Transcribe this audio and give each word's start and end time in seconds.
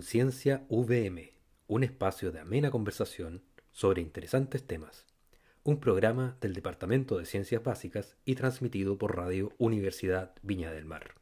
Conciencia 0.00 0.64
VM, 0.70 1.34
un 1.66 1.84
espacio 1.84 2.32
de 2.32 2.40
amena 2.40 2.70
conversación 2.70 3.44
sobre 3.70 4.00
interesantes 4.00 4.66
temas. 4.66 5.06
Un 5.62 5.78
programa 5.78 6.38
del 6.40 6.54
Departamento 6.54 7.18
de 7.18 7.26
Ciencias 7.26 7.62
Básicas 7.62 8.16
y 8.24 8.34
transmitido 8.34 8.96
por 8.96 9.14
Radio 9.14 9.52
Universidad 9.58 10.32
Viña 10.40 10.72
del 10.72 10.86
Mar. 10.86 11.16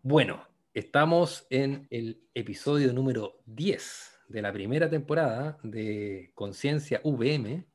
Bueno, 0.00 0.48
estamos 0.72 1.46
en 1.50 1.88
el 1.90 2.22
episodio 2.32 2.90
número 2.94 3.42
10 3.44 4.20
de 4.28 4.40
la 4.40 4.50
primera 4.50 4.88
temporada 4.88 5.58
de 5.62 6.32
Conciencia 6.34 7.02
VM. 7.04 7.66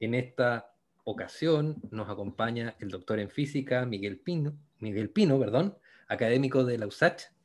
En 0.00 0.14
esta 0.14 0.74
ocasión 1.04 1.80
nos 1.92 2.10
acompaña 2.10 2.74
el 2.80 2.88
doctor 2.88 3.20
en 3.20 3.30
física 3.30 3.86
Miguel 3.86 4.18
Pino, 4.18 4.58
Miguel 4.80 5.10
Pino, 5.10 5.38
perdón, 5.38 5.78
académico 6.08 6.64
de 6.64 6.78
la 6.78 6.88
USACH 6.88 7.37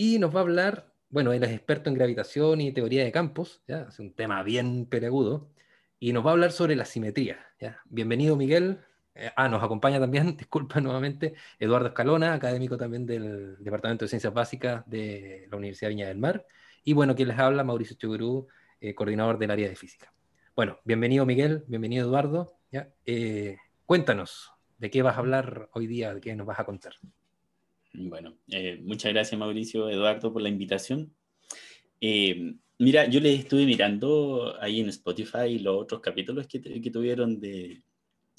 y 0.00 0.18
nos 0.18 0.34
va 0.34 0.38
a 0.40 0.44
hablar, 0.44 0.94
bueno, 1.10 1.30
él 1.34 1.44
es 1.44 1.50
experto 1.50 1.90
en 1.90 1.94
gravitación 1.94 2.62
y 2.62 2.72
teoría 2.72 3.04
de 3.04 3.12
campos, 3.12 3.62
¿ya? 3.68 3.82
es 3.90 3.98
un 3.98 4.14
tema 4.14 4.42
bien 4.42 4.86
peleagudo, 4.86 5.50
y 5.98 6.14
nos 6.14 6.24
va 6.24 6.30
a 6.30 6.32
hablar 6.32 6.52
sobre 6.52 6.74
la 6.74 6.86
simetría. 6.86 7.38
Bienvenido, 7.84 8.34
Miguel. 8.34 8.78
Eh, 9.14 9.30
ah, 9.36 9.50
nos 9.50 9.62
acompaña 9.62 10.00
también, 10.00 10.36
disculpa 10.38 10.80
nuevamente, 10.80 11.34
Eduardo 11.58 11.88
Escalona, 11.88 12.32
académico 12.32 12.78
también 12.78 13.04
del 13.04 13.62
Departamento 13.62 14.06
de 14.06 14.08
Ciencias 14.08 14.32
Básicas 14.32 14.88
de 14.88 15.46
la 15.50 15.58
Universidad 15.58 15.90
de 15.90 15.94
Viña 15.94 16.08
del 16.08 16.16
Mar. 16.16 16.46
Y 16.82 16.94
bueno, 16.94 17.14
quien 17.14 17.28
les 17.28 17.38
habla, 17.38 17.62
Mauricio 17.62 17.94
Chugurú, 17.98 18.48
eh, 18.80 18.94
coordinador 18.94 19.36
del 19.36 19.50
área 19.50 19.68
de 19.68 19.76
física. 19.76 20.14
Bueno, 20.56 20.78
bienvenido 20.82 21.26
Miguel, 21.26 21.64
bienvenido 21.66 22.06
Eduardo. 22.06 22.56
¿ya? 22.72 22.88
Eh, 23.04 23.58
cuéntanos, 23.84 24.50
¿de 24.78 24.90
qué 24.90 25.02
vas 25.02 25.16
a 25.16 25.18
hablar 25.18 25.68
hoy 25.74 25.86
día? 25.86 26.14
¿De 26.14 26.22
qué 26.22 26.34
nos 26.34 26.46
vas 26.46 26.58
a 26.58 26.64
contar? 26.64 26.94
Bueno, 27.92 28.38
eh, 28.48 28.80
muchas 28.82 29.12
gracias 29.12 29.38
Mauricio, 29.38 29.88
Eduardo, 29.88 30.32
por 30.32 30.42
la 30.42 30.48
invitación. 30.48 31.12
Eh, 32.00 32.54
mira, 32.78 33.06
yo 33.06 33.20
les 33.20 33.40
estuve 33.40 33.66
mirando 33.66 34.56
ahí 34.60 34.80
en 34.80 34.88
Spotify 34.88 35.58
los 35.58 35.82
otros 35.82 36.00
capítulos 36.00 36.46
que, 36.46 36.60
tuvieron 36.60 37.40
de, 37.40 37.82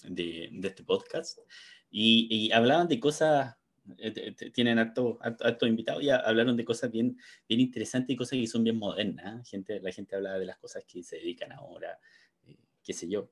este 0.06 0.84
podcast 0.84 1.40
y, 1.90 2.28
y, 2.30 2.52
hablaban 2.54 2.88
de 2.88 3.00
cosas, 3.00 3.58
eh, 3.98 4.34
tienen 4.54 4.80
harto, 4.80 5.20
harto, 5.22 5.46
harto, 5.46 5.68
invitados 5.68 6.02
y 6.04 6.10
hablaron 6.10 6.56
de 6.56 6.64
cosas 6.64 6.90
bien, 6.90 7.18
bien 7.48 7.60
interesantes 7.60 8.14
y 8.14 8.18
cosas 8.18 8.40
que 8.40 8.48
son 8.48 8.64
bien 8.64 8.78
modernas. 8.78 9.48
Gente, 9.50 9.82
la 9.82 9.92
gente 9.92 10.16
hablaba 10.16 10.40
de 10.40 10.46
las 10.46 10.58
cosas 10.60 10.86
que 10.86 11.04
se 11.04 11.18
dedican 11.18 11.52
ahora, 11.52 12.00
qué 12.84 12.94
sé 12.94 13.10
yo, 13.10 13.30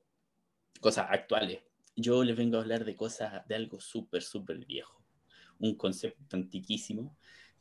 cosas 0.80 1.06
actuales. 1.10 1.60
Yo 1.96 2.22
les 2.24 2.36
vengo 2.36 2.58
a 2.58 2.60
hablar 2.60 2.84
de 2.84 2.94
cosas, 2.94 3.46
de 3.48 3.54
algo 3.54 3.80
súper, 3.80 4.22
súper 4.22 4.58
viejo 4.66 4.99
un 5.60 5.74
concepto 5.76 6.36
antiquísimo 6.36 7.16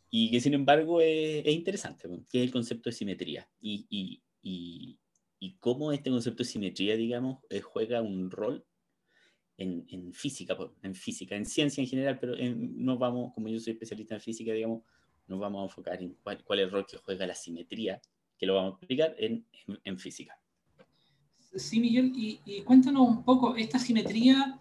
y 0.09 0.31
que 0.31 0.41
sin 0.41 0.53
embargo 0.53 1.01
es, 1.01 1.45
es 1.45 1.53
interesante, 1.53 2.07
que 2.31 2.39
es 2.39 2.43
el 2.45 2.51
concepto 2.51 2.89
de 2.89 2.95
simetría 2.95 3.47
y, 3.61 3.85
y, 3.89 4.99
y, 5.39 5.53
cómo 5.59 5.91
este 5.91 6.09
concepto 6.09 6.43
de 6.43 6.49
simetría, 6.49 6.95
digamos, 6.95 7.39
eh, 7.49 7.61
juega 7.61 8.01
un 8.01 8.31
rol 8.31 8.65
en, 9.57 9.85
en, 9.89 10.13
física, 10.13 10.57
en 10.81 10.95
física, 10.95 11.35
en 11.35 11.45
ciencia 11.45 11.81
en 11.81 11.87
general, 11.87 12.17
pero 12.19 12.35
no 12.55 12.97
vamos, 12.97 13.33
como 13.33 13.49
yo 13.49 13.59
soy 13.59 13.73
especialista 13.73 14.15
en 14.15 14.21
física, 14.21 14.53
digamos, 14.53 14.83
nos 15.27 15.39
vamos 15.39 15.61
a 15.61 15.63
enfocar 15.65 16.01
en 16.01 16.15
cuál, 16.23 16.43
cuál 16.43 16.59
es 16.59 16.65
el 16.65 16.71
rol 16.71 16.85
que 16.87 16.97
juega 16.97 17.27
la 17.27 17.35
simetría, 17.35 18.01
que 18.37 18.45
lo 18.45 18.55
vamos 18.55 18.73
a 18.73 18.75
explicar 18.77 19.15
en, 19.19 19.45
en, 19.67 19.79
en 19.83 19.99
física. 19.99 20.39
Sí, 21.55 21.79
Miguel, 21.79 22.13
y, 22.15 22.39
y 22.45 22.61
cuéntanos 22.61 23.07
un 23.07 23.23
poco, 23.23 23.55
esta 23.55 23.79
simetría 23.79 24.59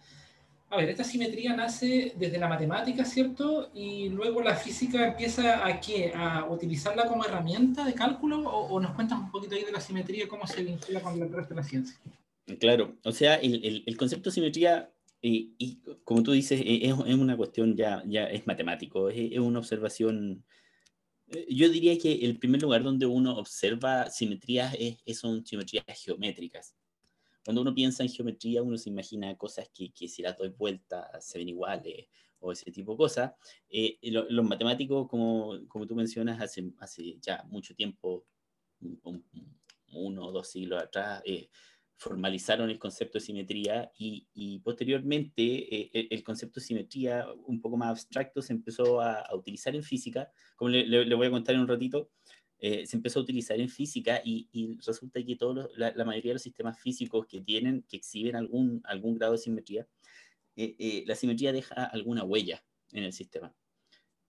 a 0.71 0.77
ver, 0.77 0.91
esta 0.91 1.05
simetría 1.05 1.57
nace 1.57 2.13
desde 2.17 2.39
la 2.39 2.49
matemática, 2.49 3.05
¿cierto? 3.05 3.71
Y 3.75 4.09
luego 4.11 4.43
la 4.43 4.55
física 4.57 5.09
empieza 5.09 5.67
a 5.67 5.81
qué? 5.81 6.13
¿A 6.15 6.45
utilizarla 6.49 7.07
como 7.07 7.25
herramienta 7.25 7.85
de 7.85 7.95
cálculo? 7.95 8.41
¿O, 8.41 8.75
o 8.75 8.81
nos 8.81 8.93
cuentas 8.93 9.19
un 9.19 9.31
poquito 9.31 9.55
ahí 9.55 9.65
de 9.65 9.73
la 9.73 9.81
simetría, 9.81 10.29
cómo 10.29 10.47
se 10.47 10.63
vincula 10.63 11.01
con 11.01 11.21
el 11.21 11.33
resto 11.33 11.55
de 11.55 11.61
la 11.61 11.67
ciencia? 11.67 11.97
Claro, 12.61 12.97
o 13.05 13.13
sea, 13.13 13.37
el, 13.37 13.65
el, 13.65 13.85
el 13.87 13.97
concepto 13.97 14.31
de 14.31 14.35
simetría, 14.35 14.91
y, 15.21 15.55
y, 15.59 15.81
como 16.05 16.23
tú 16.23 16.33
dices, 16.33 16.61
e, 16.61 16.87
es, 16.87 16.95
es, 17.07 17.15
una 17.15 17.37
cuestión 17.37 17.77
ya, 17.77 18.03
ya 18.07 18.25
es 18.25 18.47
matemático, 18.47 19.09
es, 19.09 19.33
es 19.33 19.39
una 19.39 19.59
observación 19.59 20.45
eh, 21.31 21.47
yo 21.51 21.69
diría 21.69 21.99
que 21.99 22.13
el 22.13 22.39
primer 22.39 22.63
lugar 22.63 22.83
donde 22.83 23.07
uno 23.07 23.37
observa 23.37 24.11
simetrías 24.11 24.75
es, 24.79 25.19
son 25.19 25.45
simetrías 25.45 25.85
geométricas. 26.05 26.75
Cuando 27.49 27.63
uno 27.63 27.75
piensa 27.75 28.03
en 28.03 28.11
geometría, 28.11 28.63
uno 28.63 28.77
se 28.77 28.91
imagina 28.91 29.35
cosas 29.39 29.71
que, 29.73 29.91
que 29.91 30.07
si 30.07 30.21
las 30.21 30.37
doy 30.37 30.51
vuelta 30.51 31.11
se 31.19 31.39
ven 31.39 31.49
iguales 31.49 32.05
o 32.41 32.53
ese 32.53 32.71
tipo 32.71 32.93
de 32.93 32.99
cosas. 32.99 33.33
Eh, 33.71 33.99
lo, 34.03 34.29
los 34.29 34.45
matemáticos, 34.45 35.09
como, 35.09 35.67
como 35.67 35.87
tú 35.87 35.95
mencionas, 35.95 36.43
hace, 36.43 36.71
hace 36.79 37.17
ya 37.23 37.43
mucho 37.45 37.75
tiempo, 37.75 38.27
un, 38.81 39.25
uno 39.95 40.27
o 40.27 40.31
dos 40.31 40.49
siglos 40.49 40.83
atrás, 40.83 41.23
eh, 41.25 41.49
formalizaron 41.97 42.69
el 42.69 42.79
concepto 42.79 43.17
de 43.17 43.25
simetría 43.25 43.93
y, 43.97 44.29
y 44.35 44.59
posteriormente 44.59 45.75
eh, 45.75 46.07
el 46.11 46.23
concepto 46.23 46.61
de 46.61 46.67
simetría 46.67 47.29
un 47.47 47.63
poco 47.63 47.79
más 47.79 47.89
abstracto 47.89 48.43
se 48.43 48.53
empezó 48.53 49.01
a, 49.01 49.23
a 49.23 49.35
utilizar 49.35 49.75
en 49.75 49.83
física, 49.83 50.31
como 50.55 50.69
le, 50.69 50.87
le, 50.87 51.07
le, 51.07 51.15
voy 51.15 51.29
a 51.29 51.31
contar 51.31 51.55
en 51.55 51.63
un 51.63 51.69
ratito, 51.69 52.11
eh, 52.61 52.87
se 52.87 52.97
empezó 52.97 53.21
a 53.21 53.23
utilizar 53.23 53.61
en 53.61 53.69
física 53.69 54.21
y, 54.25 54.49
y 54.53 54.77
resulta 54.85 55.23
que 55.25 55.37
todos 55.37 55.71
la, 55.77 55.93
la, 55.95 56.05
mayoría 56.05 56.31
de 56.31 56.35
los 56.35 56.43
sistemas 56.43 56.79
físicos 56.81 57.27
que 57.27 57.41
tienen, 57.41 57.85
que 57.89 57.97
exhiben 57.97 58.37
algún, 58.37 58.81
algún 58.85 59.15
grado 59.17 59.33
de 59.33 59.39
simetría, 59.39 59.87
eh, 60.57 60.75
eh, 60.79 61.05
la 61.07 61.15
simetría 61.15 61.53
deja 61.53 61.85
alguna 61.85 62.25
huella 62.25 62.65
en 62.93 63.05
el 63.05 63.13
sistema. 63.13 63.55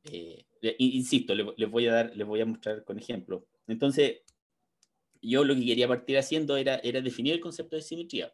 Eh, 0.04 0.46
insisto, 0.78 1.34
les, 1.34 1.70
voy 1.70 1.88
a 1.88 1.94
dar, 1.94 2.16
les 2.16 2.28
voy 2.28 2.42
a 2.42 2.46
mostrar 2.46 2.84
con 2.84 3.00
ejemplo. 3.00 3.48
Entonces, 3.68 4.22
yo 5.22 5.44
lo 5.44 5.56
que 5.56 5.66
quería 5.66 5.88
partir 5.88 6.18
haciendo 6.18 6.56
era, 6.56 6.76
era 6.78 7.02
definir 7.02 7.34
el 7.34 7.40
concepto 7.40 7.76
de 7.76 7.82
simetría. 7.82 8.34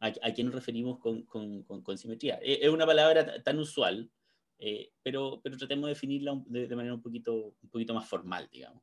¿A, 0.00 0.06
a 0.22 0.32
qué 0.32 0.42
nos 0.42 0.54
referimos 0.54 0.98
con, 0.98 1.22
con, 1.24 1.62
con, 1.64 1.82
con 1.82 1.98
simetría? 1.98 2.40
Es 2.42 2.70
una 2.70 2.86
palabra 2.86 3.42
tan 3.42 3.58
usual, 3.58 4.10
eh, 4.58 4.92
pero, 5.02 5.40
pero 5.42 5.56
tratemos 5.56 5.84
de 5.84 5.90
definirla 5.90 6.42
de, 6.46 6.68
de, 6.68 6.76
manera 6.76 6.94
un 6.94 7.02
poquito, 7.02 7.54
un 7.62 7.68
poquito 7.70 7.94
más 7.94 8.08
formal, 8.08 8.48
digamos. 8.50 8.82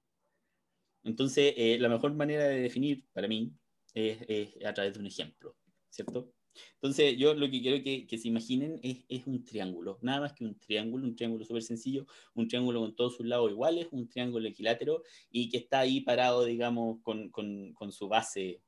Entonces, 1.08 1.54
eh, 1.56 1.78
la 1.80 1.88
mejor 1.88 2.14
manera 2.14 2.44
de 2.44 2.60
definir 2.60 3.06
para 3.14 3.30
mí 3.30 3.54
es, 3.94 4.18
es, 4.28 4.66
a 4.66 4.74
través 4.74 4.94
de 4.94 5.00
un 5.00 5.06
ejemplo, 5.06 5.56
¿cierto? 5.90 6.34
Entonces, 6.74 7.16
yo 7.18 7.34
lo 7.34 7.50
que 7.50 7.62
quiero 7.62 7.82
que, 7.82 8.06
que 8.06 8.18
se 8.18 8.28
imaginen 8.28 8.78
es, 8.84 9.06
es, 9.08 9.26
un 9.26 9.46
triángulo, 9.46 10.00
nada 10.02 10.20
más 10.20 10.34
que 10.34 10.44
un 10.44 10.60
triángulo, 10.60 11.06
un 11.06 11.16
triángulo 11.16 11.46
súper 11.46 11.64
sencillo, 11.64 12.06
un 12.34 12.50
triángulo 12.50 12.82
con 12.82 12.94
todos 12.94 13.16
sus 13.16 13.26
lados 13.26 13.50
iguales, 13.50 13.88
un 13.92 14.10
triángulo 14.10 14.50
equilátero 14.50 15.02
y 15.32 15.48
que 15.48 15.58
está 15.58 15.80
ahí 15.80 16.02
parado, 16.02 16.44
digamos, 16.44 17.00
con, 17.04 17.30
con, 17.30 17.74
con 17.74 17.92
su 17.94 18.10
base 18.10 18.62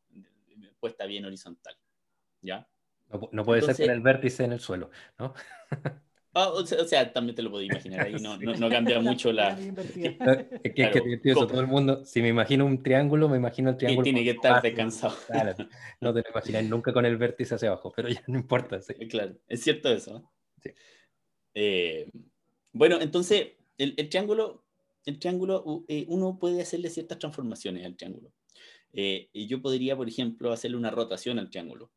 puesta 0.79 1.05
bien 1.05 1.25
horizontal, 1.25 1.75
¿ya? 2.41 2.69
No, 3.09 3.27
no 3.33 3.43
puede 3.43 3.59
Entonces, 3.59 3.77
ser 3.77 3.87
con 3.87 3.95
el 3.95 4.01
vértice 4.01 4.45
en 4.45 4.53
el 4.53 4.59
suelo, 4.61 4.91
¿no? 5.17 5.33
Oh, 6.33 6.59
o, 6.59 6.65
sea, 6.65 6.79
o, 6.79 6.85
sea, 6.85 7.11
también 7.11 7.35
te 7.35 7.41
lo 7.41 7.49
puedo 7.49 7.63
imaginar 7.63 8.05
ahí, 8.05 8.13
no, 8.21 8.37
no, 8.41 8.53
no 8.53 8.69
cambia 8.69 8.99
mucho 8.99 9.31
la... 9.31 9.59
es 9.59 9.73
que, 10.75 10.83
es 10.83 10.91
que 10.91 11.01
divertido 11.01 11.47
todo 11.47 11.59
el 11.59 11.67
mundo, 11.67 12.05
si 12.05 12.21
me 12.21 12.27
imagino 12.27 12.65
un 12.67 12.83
triángulo, 12.83 13.27
me 13.27 13.37
imagino 13.37 13.71
el 13.71 13.77
triángulo... 13.77 14.03
Que 14.03 14.11
tiene 14.11 14.23
que 14.23 14.31
estar 14.31 14.61
descansado. 14.61 15.15
Claro, 15.27 15.55
no 16.01 16.13
te 16.13 16.21
lo 16.21 16.29
imaginas 16.29 16.65
nunca 16.65 16.93
con 16.93 17.05
el 17.05 17.17
vértice 17.17 17.55
hacia 17.55 17.69
abajo, 17.69 17.91
pero 17.95 18.09
ya 18.09 18.23
no 18.27 18.37
importa. 18.37 18.79
Sí. 18.81 18.93
Claro, 19.07 19.35
es 19.47 19.61
cierto 19.61 19.91
eso. 19.91 20.29
Sí. 20.61 20.69
Eh, 21.55 22.09
bueno, 22.73 22.99
entonces, 23.01 23.53
el, 23.77 23.95
el, 23.97 24.09
triángulo, 24.09 24.63
el 25.05 25.17
triángulo 25.17 25.83
eh, 25.87 26.05
uno 26.09 26.37
puede 26.37 26.61
hacerle 26.61 26.89
ciertas 26.89 27.17
transformaciones 27.17 27.85
al 27.85 27.95
triángulo. 27.95 28.31
Eh, 28.93 29.29
yo 29.33 29.61
podría, 29.61 29.95
por 29.95 30.07
ejemplo, 30.07 30.51
hacerle 30.51 30.77
una 30.77 30.91
rotación 30.91 31.39
al 31.39 31.49
triángulo 31.49 31.91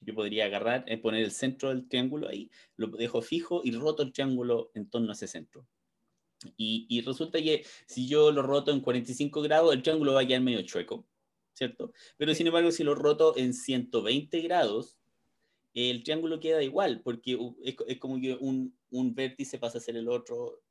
yo 0.00 0.14
podría 0.14 0.46
agarrar, 0.46 0.84
eh, 0.86 0.98
poner 0.98 1.24
el 1.24 1.32
centro 1.32 1.70
del 1.70 1.88
triángulo 1.88 2.28
ahí, 2.28 2.50
lo 2.76 2.88
dejo 2.88 3.22
fijo 3.22 3.60
y 3.64 3.72
roto 3.72 4.02
el 4.02 4.12
triángulo 4.12 4.70
en 4.74 4.88
torno 4.88 5.10
a 5.10 5.12
ese 5.14 5.26
centro. 5.26 5.66
Y, 6.56 6.86
y, 6.88 7.00
resulta 7.00 7.40
que 7.40 7.64
si 7.86 8.06
yo 8.08 8.30
lo 8.30 8.42
roto 8.42 8.70
en 8.70 8.80
45 8.80 9.40
grados, 9.42 9.74
el 9.74 9.82
triángulo 9.82 10.12
va 10.12 10.20
a 10.20 10.26
quedar 10.26 10.42
medio 10.42 10.62
chueco, 10.62 11.06
¿cierto? 11.54 11.92
Pero 12.18 12.34
sin 12.34 12.46
embargo, 12.46 12.70
si 12.70 12.84
lo 12.84 12.94
roto 12.94 13.36
en 13.36 13.54
120 13.54 14.40
grados, 14.42 14.98
el 15.72 16.02
triángulo 16.02 16.40
queda 16.40 16.62
igual, 16.62 17.00
porque 17.02 17.38
es, 17.62 17.76
es 17.86 17.98
como 17.98 18.20
que 18.20 18.34
un, 18.34 18.76
un, 18.90 19.14
vértice 19.14 19.58
pasa 19.58 19.78
a 19.78 19.80
ser 19.80 19.96
el 19.96 20.08
otro 20.08 20.62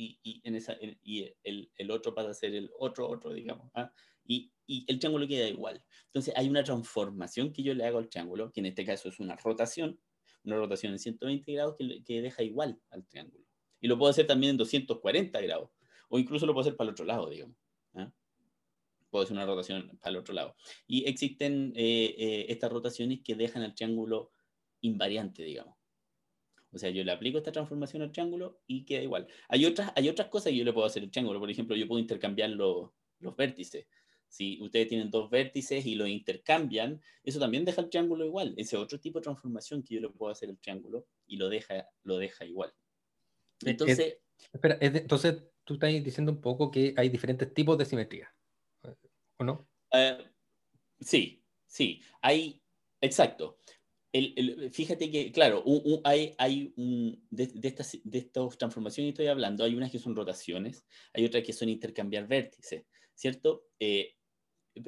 y, 0.00 1.34
el, 1.44 1.90
otro 1.90 2.14
pasa 2.14 2.30
a 2.30 2.34
ser 2.34 2.54
el 2.54 2.70
otro, 2.78 3.08
otro, 3.08 3.32
digamos. 3.32 3.70
¿ah? 3.74 3.92
y, 4.24 4.52
el 4.86 5.00
triángulo 5.00 5.26
queda 5.26 5.48
igual. 5.48 5.82
Entonces 6.06 6.32
hay 6.36 6.48
una 6.48 6.62
transformación 6.62 7.52
que 7.52 7.62
yo 7.64 7.74
le 7.74 7.84
hago 7.84 7.98
al 7.98 8.08
triángulo, 8.08 8.52
que 8.52 8.60
en 8.60 8.66
este 8.66 8.84
caso 8.84 9.08
es 9.08 9.18
una 9.18 9.34
rotación, 9.34 9.98
una 10.44 10.56
rotación 10.56 10.92
en 10.92 11.00
120 11.00 11.52
grados 11.52 11.76
que, 11.76 12.22
deja 12.22 12.42
igual 12.44 12.80
al 12.90 13.04
triángulo. 13.06 13.44
Y 13.80 13.88
lo 13.88 13.98
puedo 13.98 14.10
hacer 14.10 14.28
también 14.28 14.50
en 14.50 14.56
240 14.58 15.40
grados, 15.40 15.70
o 16.08 16.18
incluso 16.20 16.46
lo 16.46 16.52
puedo 16.52 16.62
hacer 16.62 16.76
para 16.76 16.88
el 16.88 16.92
otro 16.92 17.04
lado, 17.04 17.28
digamos. 17.28 17.56
¿eh? 17.94 18.08
Puedo 19.10 19.24
hacer 19.24 19.36
una 19.36 19.46
rotación 19.46 19.98
para 20.00 20.10
el 20.12 20.16
otro 20.18 20.34
lado. 20.34 20.54
Y 20.86 21.08
existen 21.08 21.72
eh, 21.74 22.14
eh, 22.16 22.46
estas 22.48 22.70
rotaciones 22.70 23.20
que 23.24 23.34
dejan 23.34 23.62
al 23.62 23.74
triángulo 23.74 24.30
invariante, 24.82 25.42
digamos. 25.42 25.79
O 26.72 26.78
sea, 26.78 26.90
yo 26.90 27.02
le 27.02 27.12
aplico 27.12 27.38
esta 27.38 27.52
transformación 27.52 28.02
al 28.02 28.12
triángulo 28.12 28.60
y 28.66 28.84
queda 28.84 29.02
igual. 29.02 29.26
Hay 29.48 29.64
otras, 29.66 29.92
hay 29.96 30.08
otras 30.08 30.28
cosas 30.28 30.52
que 30.52 30.58
yo 30.58 30.64
le 30.64 30.72
puedo 30.72 30.86
hacer 30.86 31.02
al 31.02 31.10
triángulo. 31.10 31.40
Por 31.40 31.50
ejemplo, 31.50 31.74
yo 31.74 31.88
puedo 31.88 32.00
intercambiar 32.00 32.50
los, 32.50 32.90
los 33.18 33.36
vértices. 33.36 33.86
Si 34.28 34.62
ustedes 34.62 34.86
tienen 34.86 35.10
dos 35.10 35.28
vértices 35.28 35.84
y 35.84 35.96
los 35.96 36.08
intercambian, 36.08 37.00
eso 37.24 37.40
también 37.40 37.64
deja 37.64 37.80
el 37.80 37.90
triángulo 37.90 38.24
igual. 38.24 38.54
Ese 38.56 38.76
otro 38.76 39.00
tipo 39.00 39.18
de 39.18 39.24
transformación 39.24 39.82
que 39.82 39.96
yo 39.96 40.00
le 40.00 40.08
puedo 40.08 40.30
hacer 40.30 40.48
al 40.48 40.58
triángulo 40.58 41.06
y 41.26 41.36
lo 41.36 41.48
deja, 41.48 41.88
lo 42.04 42.18
deja 42.18 42.44
igual. 42.44 42.72
Entonces, 43.64 44.18
espera, 44.52 44.78
entonces 44.80 45.42
tú 45.64 45.74
estás 45.74 45.92
diciendo 46.04 46.30
un 46.30 46.40
poco 46.40 46.70
que 46.70 46.94
hay 46.96 47.08
diferentes 47.08 47.52
tipos 47.52 47.76
de 47.76 47.84
simetría, 47.84 48.32
¿o 49.38 49.44
no? 49.44 49.68
Eh, 49.92 50.24
sí, 51.00 51.42
sí, 51.66 52.00
hay, 52.22 52.62
exacto 53.00 53.58
fíjate 54.72 55.10
que, 55.10 55.30
claro, 55.30 55.62
hay, 56.04 56.34
hay 56.38 56.72
un, 56.76 57.24
de, 57.30 57.50
estas, 57.62 57.98
de 58.02 58.18
estas 58.18 58.58
transformaciones 58.58 59.08
que 59.08 59.22
estoy 59.22 59.26
hablando, 59.28 59.64
hay 59.64 59.74
unas 59.74 59.90
que 59.90 59.98
son 59.98 60.16
rotaciones, 60.16 60.84
hay 61.12 61.24
otras 61.24 61.44
que 61.44 61.52
son 61.52 61.68
intercambiar 61.68 62.26
vértices, 62.26 62.86
¿cierto? 63.14 63.66
Eh, 63.78 64.16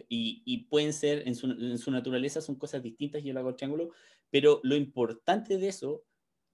y, 0.08 0.66
pueden 0.68 0.92
ser, 0.92 1.26
en 1.26 1.34
su, 1.34 1.90
naturaleza, 1.90 2.40
son 2.40 2.56
cosas 2.56 2.82
distintas, 2.82 3.22
yo 3.22 3.32
lo 3.32 3.40
hago 3.40 3.50
al 3.50 3.56
triángulo, 3.56 3.90
pero 4.30 4.60
lo 4.64 4.74
importante 4.76 5.58
de 5.58 5.68
eso, 5.68 6.04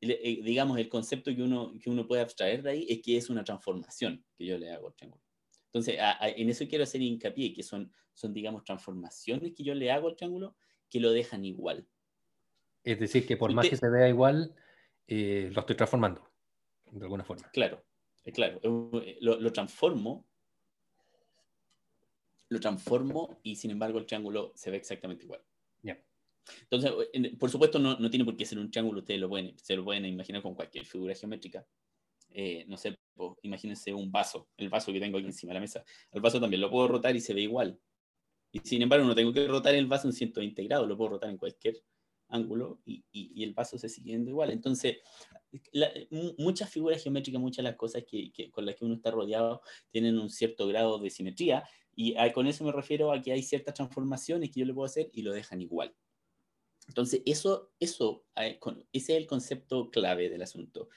eh, 0.01 0.41
digamos, 0.43 0.79
el 0.79 0.89
concepto 0.89 1.35
que 1.35 1.43
uno, 1.43 1.73
que 1.81 1.91
uno 1.91 2.07
puede 2.07 2.23
abstraer 2.23 2.63
de 2.63 2.71
ahí 2.71 2.87
es 2.89 3.01
que 3.03 3.17
es 3.17 3.31
una 3.31 3.45
transformación 3.45 4.25
que 4.37 4.45
yo 4.45 4.59
le 4.59 4.71
hago 4.71 4.89
al 4.89 4.95
triángulo. 4.95 5.23
Entonces, 5.67 5.99
en 6.21 6.49
eso 6.49 6.67
quiero 6.67 6.85
hacer 6.85 7.03
hincapié, 7.03 7.53
que 7.53 7.63
son, 7.63 7.93
son, 8.15 8.33
digamos, 8.33 8.65
transformaciones 8.65 9.53
que 9.55 9.63
yo 9.63 9.75
le 9.75 9.91
hago 9.91 10.09
al 10.09 10.17
triángulo 10.17 10.57
que 10.91 11.01
lo 11.01 11.13
dejan 11.13 11.45
igual. 11.45 11.87
Es 12.85 12.99
decir, 12.99 13.27
que 13.27 13.37
por 13.37 13.53
más 13.53 13.69
que 13.69 13.77
se 13.77 13.89
vea 13.89 14.09
igual, 14.09 14.55
eh, 15.07 15.51
lo 15.55 15.61
estoy 15.61 15.75
transformando, 15.75 16.23
de 16.91 17.05
alguna 17.05 17.25
forma. 17.25 17.49
Claro, 17.51 17.83
eh, 18.25 18.33
claro. 18.33 18.61
Eh, 18.63 19.19
lo, 19.21 19.53
transformo, 19.53 20.27
lo 22.51 22.61
transformo 22.61 23.41
y 23.43 23.57
sin 23.57 23.71
embargo 23.71 23.99
el 23.99 24.07
triángulo 24.07 24.53
se 24.55 24.71
ve 24.71 24.77
exactamente 24.77 25.25
igual. 25.25 25.41
Ya. 25.83 25.99
Entonces, 26.63 26.93
por 27.39 27.51
supuesto, 27.51 27.79
no, 27.79 27.99
no, 27.99 28.11
tiene 28.11 28.25
por 28.25 28.37
qué 28.37 28.45
ser 28.45 28.59
un 28.59 28.71
triángulo, 28.71 29.01
ustedes 29.01 29.21
lo 29.21 29.31
pueden, 29.31 29.59
se 29.59 29.77
lo 29.77 29.85
pueden 29.85 30.05
imaginar 30.05 30.43
con 30.43 30.55
cualquier 30.55 30.85
figura 30.85 31.15
geométrica. 31.15 31.67
no 32.67 32.77
sé, 32.77 32.99
imagínense 33.43 33.93
un 33.95 34.13
vaso, 34.13 34.49
el 34.59 34.69
vaso 34.69 34.93
que 34.93 35.01
tengo 35.01 35.19
aquí 35.19 35.27
encima 35.27 35.51
de 35.51 35.55
la 35.55 35.61
mesa. 35.61 35.85
El 36.11 36.21
vaso 36.21 36.39
también 36.39 36.61
lo 36.61 36.71
puedo 36.71 36.89
rotar 36.89 37.17
y 37.17 37.21
se 37.21 37.33
ve 37.33 37.43
igual. 37.43 37.79
Y 38.53 38.61
sin 38.61 38.83
embargo, 38.83 39.07
no 39.07 39.15
tengo 39.15 39.33
que 39.33 39.47
rotar 39.47 39.75
el 39.75 39.87
vaso 39.87 40.07
en 40.09 40.13
120 40.13 40.65
grados, 40.65 40.87
lo 40.87 40.97
puedo 40.97 41.13
rotar 41.13 41.31
en 41.31 41.39
cualquier 41.39 41.83
ángulo 42.29 42.81
y, 42.85 43.05
el 43.43 43.55
paso 43.55 43.79
se 43.79 43.89
sigue 43.89 44.11
viendo 44.11 44.31
igual. 44.31 44.51
Entonces, 44.51 44.99
muchas 46.39 46.71
figuras 46.71 47.03
geométricas, 47.03 47.41
muchas 47.41 47.59
de 47.59 47.71
las 47.71 47.77
cosas 47.77 48.05
que, 48.09 48.51
con 48.51 48.67
las 48.67 48.77
que 48.77 48.85
uno 48.85 48.95
está 48.95 49.11
rodeado 49.11 49.63
tienen 49.91 50.19
un 50.19 50.31
cierto 50.31 50.67
grado 50.67 50.99
de 50.99 51.11
simetría 51.11 51.65
y 51.95 52.15
con 52.33 52.47
eso 52.47 52.65
me 52.65 52.73
refiero 52.73 53.13
a 53.13 53.21
que 53.21 53.33
hay 53.33 53.43
ciertas 53.43 53.75
transformaciones 53.75 54.51
que 54.51 54.61
yo 54.61 54.67
le 54.67 54.75
puedo 54.75 54.87
hacer 54.87 55.11
y 55.13 55.23
lo 55.23 55.33
dejan 55.33 55.61
igual. 55.61 55.95
Entonces, 56.87 57.23
eso, 57.27 57.73
eso, 57.81 58.25
ese 58.35 58.83
es 58.93 59.09
el 59.11 59.27
concepto 59.27 59.91
clave 59.91 60.31
del 60.31 60.43
asunto. 60.43 60.89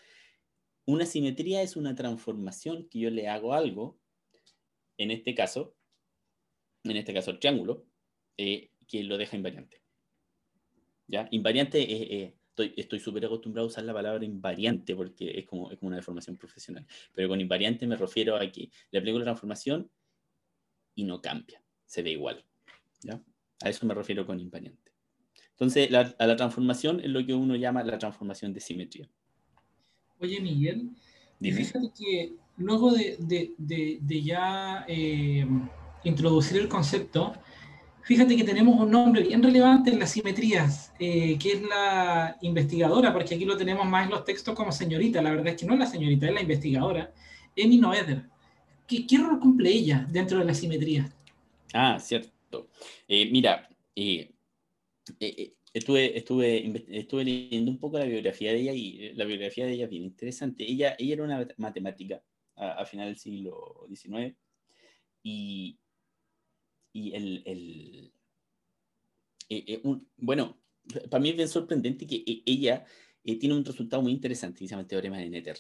Una 0.86 1.06
simetría 1.06 1.62
es 1.62 1.76
una 1.76 1.96
transformación 1.96 2.88
que 2.90 3.00
yo 3.00 3.10
le 3.10 3.28
hago 3.28 3.54
algo, 3.54 4.00
en 4.98 5.12
este 5.12 5.36
caso, 5.36 5.76
en 6.84 6.98
este 6.98 7.14
caso 7.14 7.32
el 7.32 7.40
triángulo, 7.40 7.86
eh, 8.38 8.72
que 8.88 9.04
lo 9.04 9.18
deja 9.18 9.36
invariante. 9.36 9.82
¿Ya? 11.12 11.28
Invariante, 11.32 11.80
eh, 11.80 12.36
eh, 12.58 12.74
estoy 12.78 13.00
súper 13.00 13.26
acostumbrado 13.26 13.68
a 13.68 13.70
usar 13.70 13.84
la 13.84 13.94
palabra 13.94 14.24
invariante 14.24 14.96
porque 14.96 15.38
es 15.40 15.46
como, 15.46 15.70
es 15.70 15.78
como 15.78 15.88
una 15.88 15.98
deformación 15.98 16.38
profesional, 16.38 16.86
pero 17.14 17.28
con 17.28 17.42
invariante 17.42 17.86
me 17.86 17.98
refiero 17.98 18.36
a 18.36 18.52
que 18.52 18.70
le 18.92 19.00
aplico 19.00 19.20
la 19.20 19.26
transformación 19.26 19.90
y 20.96 21.04
no 21.04 21.22
cambia, 21.22 21.62
se 21.86 22.02
ve 22.02 22.12
igual, 22.12 22.44
¿ya? 23.02 23.22
A 23.62 23.70
eso 23.70 23.86
me 23.86 23.94
refiero 23.94 24.26
con 24.26 24.40
invariante. 24.40 24.92
Entonces, 25.52 25.94
a 25.94 26.26
la 26.26 26.36
transformación 26.36 27.02
es 27.02 27.10
lo 27.10 27.24
que 27.24 27.36
uno 27.36 27.56
llama 27.56 27.84
la 27.84 28.00
transformación 28.00 28.52
de 28.54 28.60
simetría. 28.60 29.08
Oye, 30.20 30.40
Miguel, 30.40 30.90
fíjate 31.40 31.92
que 31.96 32.34
luego 32.58 32.92
de, 32.92 33.18
de, 33.20 34.00
de, 34.00 34.22
ya 34.24 34.86
eh, 34.88 35.46
introducir 36.04 36.58
el 36.58 36.68
concepto, 36.68 37.34
Fíjate 38.12 38.36
que 38.36 38.44
tenemos 38.44 38.78
un 38.78 38.92
nombre 38.92 39.24
bien 39.24 39.42
relevante 39.42 39.90
en 39.90 39.98
las 39.98 40.12
simetrías, 40.12 40.92
eh, 41.00 41.40
que 41.40 41.54
es 41.54 41.62
la 41.62 42.38
investigadora, 42.42 43.14
porque 43.14 43.36
aquí 43.36 43.46
lo 43.46 43.56
tenemos 43.56 43.88
más 43.88 44.04
en 44.04 44.12
los 44.12 44.26
textos 44.26 44.54
como 44.54 44.74
señorita. 44.74 45.22
La 45.22 45.30
verdad 45.32 45.48
es 45.48 45.62
que 45.62 45.66
no 45.66 45.76
es 45.76 45.80
la 45.80 45.86
señorita, 45.86 46.28
es 46.28 46.34
la 46.34 46.42
investigadora, 46.42 47.14
Emi 47.56 47.78
Noether. 47.78 48.24
¿Qué, 48.86 49.08
¿Qué, 49.08 49.18
rol 49.18 49.40
cumple 49.40 49.70
ella 49.70 50.06
dentro 50.12 50.40
de 50.40 50.44
la 50.44 50.54
simetría? 50.54 51.10
Ah, 51.74 51.98
cierto. 52.02 52.68
Eh, 53.08 53.30
mira, 53.32 53.70
eh, 53.96 54.30
estuve, 55.74 56.18
estuve, 56.18 56.84
estuve 56.90 57.24
leyendo 57.24 57.72
un 57.72 57.78
poco 57.78 57.98
la 57.98 58.04
biografía 58.04 58.52
de 58.52 58.60
ella 58.60 58.74
y 58.74 59.14
la 59.14 59.24
biografía 59.24 59.66
de 59.66 59.72
ella 59.72 59.86
es 59.86 59.90
bien 59.90 60.04
interesante. 60.04 60.70
Ella, 60.70 60.98
ella 61.00 61.14
era 61.14 61.24
una 61.24 61.48
matemática 61.56 62.22
a, 62.58 62.74
a 62.74 62.86
final 62.86 63.08
del 63.08 63.18
siglo 63.18 63.86
XIX 63.88 64.36
y, 65.24 65.78
y 66.94 67.14
el, 67.14 67.44
el 67.46 68.14
eh, 69.50 69.66
eh, 69.68 69.82
bueno, 70.18 70.58
para 71.10 71.22
mí 71.22 71.30
es 71.30 71.36
bien 71.36 71.50
sorprendente 71.50 72.08
que 72.08 72.24
e, 72.26 72.42
ella 72.46 72.86
eh, 73.24 73.38
tiene 73.38 73.56
un 73.56 73.66
resultado 73.66 74.02
muy 74.02 74.14
interesante 74.14 74.66
se 74.68 74.76
el 74.76 74.88
teorema 74.88 75.18
de 75.18 75.30
Netter, 75.30 75.58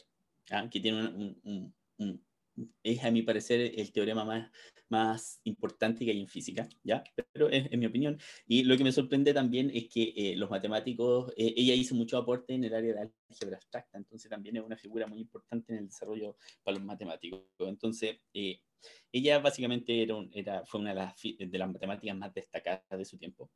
¿ah? 0.51 0.69
que 0.69 0.79
tiene 0.79 1.07
un, 1.97 2.25
es 2.83 3.03
a 3.03 3.11
mi 3.11 3.21
parecer 3.21 3.73
el 3.75 3.91
teorema 3.91 4.25
más, 4.25 4.51
más 4.89 5.39
importante 5.43 6.05
que 6.05 6.11
hay 6.11 6.19
en 6.21 6.27
física, 6.27 6.67
¿ya? 6.83 7.03
Pero 7.31 7.49
es, 7.49 7.71
en 7.71 7.79
mi 7.79 7.85
opinión. 7.85 8.19
Y 8.45 8.63
lo 8.63 8.77
que 8.77 8.83
me 8.83 8.91
sorprende 8.91 9.33
también 9.33 9.71
es 9.73 9.87
que 9.89 10.33
los 10.37 10.49
matemáticos, 10.49 11.33
ella 11.37 11.73
hizo 11.73 11.95
mucho 11.95 12.17
aporte 12.17 12.53
en 12.53 12.63
el 12.63 12.73
área 12.73 12.93
de 12.93 13.11
álgebra 13.29 13.57
abstracta, 13.57 13.97
entonces 13.97 14.29
también 14.29 14.57
es 14.57 14.63
una 14.63 14.77
figura 14.77 15.07
muy 15.07 15.19
importante 15.19 15.73
en 15.73 15.79
el 15.79 15.87
desarrollo 15.87 16.37
para 16.63 16.77
los 16.77 16.85
matemáticos. 16.85 17.41
Entonces, 17.59 18.17
ella 19.11 19.39
básicamente 19.39 20.01
era, 20.01 20.15
era 20.33 20.65
fue 20.65 20.81
una 20.81 20.89
de 20.91 20.95
las, 20.95 21.15
de 21.21 21.57
las, 21.57 21.71
matemáticas 21.71 22.17
más 22.17 22.33
destacadas 22.33 22.83
de 22.89 23.05
su 23.05 23.17
tiempo. 23.17 23.51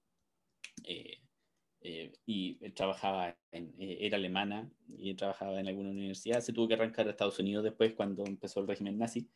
Eh, 0.84 1.20
eh, 1.88 2.12
y 2.26 2.56
trabajaba 2.72 3.38
en, 3.52 3.76
eh, 3.78 3.98
era 4.02 4.18
alemana 4.18 4.68
y 4.98 5.14
trabajaba 5.14 5.60
en 5.60 5.68
alguna 5.68 5.92
universidad. 5.92 6.42
Se 6.42 6.52
tuvo 6.52 6.68
que 6.68 6.74
arrancar 6.74 7.06
a 7.06 7.12
Estados 7.12 7.38
Unidos 7.38 7.64
después 7.64 7.94
cuando 7.94 8.26
empezó 8.26 8.60
el 8.60 8.68
régimen 8.68 8.98
nazi. 8.98 9.30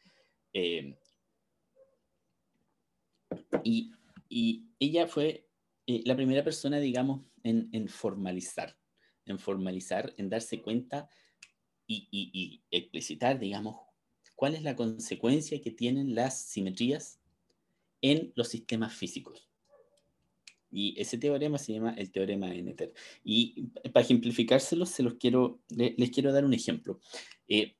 y, 3.63 3.91
y, 4.29 4.65
ella 4.79 5.05
fue 5.05 5.47
la 5.85 6.15
primera 6.15 6.43
persona, 6.43 6.79
digamos, 6.79 7.21
en, 7.43 7.69
en, 7.71 7.87
formalizar, 7.87 8.75
en 9.27 9.37
formalizar, 9.37 10.11
en 10.17 10.29
darse 10.29 10.59
cuenta 10.59 11.07
y, 11.85 12.07
y, 12.09 12.31
y 12.33 12.63
explicitar, 12.71 13.37
digamos, 13.37 13.75
cuál 14.35 14.55
es 14.55 14.63
la 14.63 14.75
consecuencia 14.75 15.61
que 15.61 15.69
tienen 15.69 16.15
las 16.15 16.41
simetrías 16.41 17.19
en 18.01 18.33
los 18.35 18.47
sistemas 18.47 18.91
físicos. 18.91 19.48
Y 20.71 20.99
ese 20.99 21.17
teorema 21.17 21.57
se 21.57 21.73
llama 21.73 21.93
el 21.97 22.11
teorema 22.11 22.47
de 22.47 22.61
Netter. 22.61 22.93
Y 23.23 23.67
para 23.91 24.05
ejemplificárselo, 24.05 24.85
se 24.85 25.03
los 25.03 25.15
quiero, 25.15 25.61
les 25.69 26.11
quiero 26.11 26.31
dar 26.31 26.45
un 26.45 26.53
ejemplo. 26.53 26.99
Eh, 27.47 27.75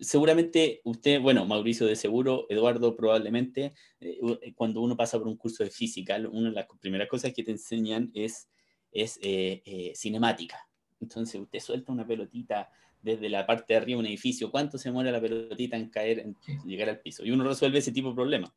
seguramente 0.00 0.80
usted, 0.84 1.20
bueno, 1.20 1.46
Mauricio 1.46 1.86
de 1.86 1.96
seguro, 1.96 2.46
Eduardo 2.48 2.96
probablemente, 2.96 3.74
eh, 4.00 4.18
cuando 4.54 4.80
uno 4.80 4.96
pasa 4.96 5.18
por 5.18 5.28
un 5.28 5.36
curso 5.36 5.64
de 5.64 5.70
física, 5.70 6.16
una 6.30 6.50
de 6.50 6.54
las 6.54 6.66
primeras 6.80 7.08
cosas 7.08 7.32
que 7.32 7.44
te 7.44 7.52
enseñan 7.52 8.10
es, 8.14 8.48
es 8.90 9.18
eh, 9.22 9.92
cinemática. 9.94 10.68
Entonces 11.00 11.40
usted 11.40 11.60
suelta 11.60 11.92
una 11.92 12.06
pelotita 12.06 12.68
desde 13.04 13.28
la 13.28 13.46
parte 13.46 13.74
de 13.74 13.76
arriba 13.76 13.98
de 13.98 14.00
un 14.00 14.06
edificio, 14.06 14.50
¿cuánto 14.50 14.78
se 14.78 14.90
muere 14.90 15.12
la 15.12 15.20
pelotita 15.20 15.76
en 15.76 15.90
caer, 15.90 16.20
en 16.20 16.36
llegar 16.64 16.88
al 16.88 17.00
piso? 17.00 17.24
Y 17.24 17.30
uno 17.30 17.44
resuelve 17.44 17.78
ese 17.78 17.92
tipo 17.92 18.08
de 18.08 18.14
problemas. 18.14 18.50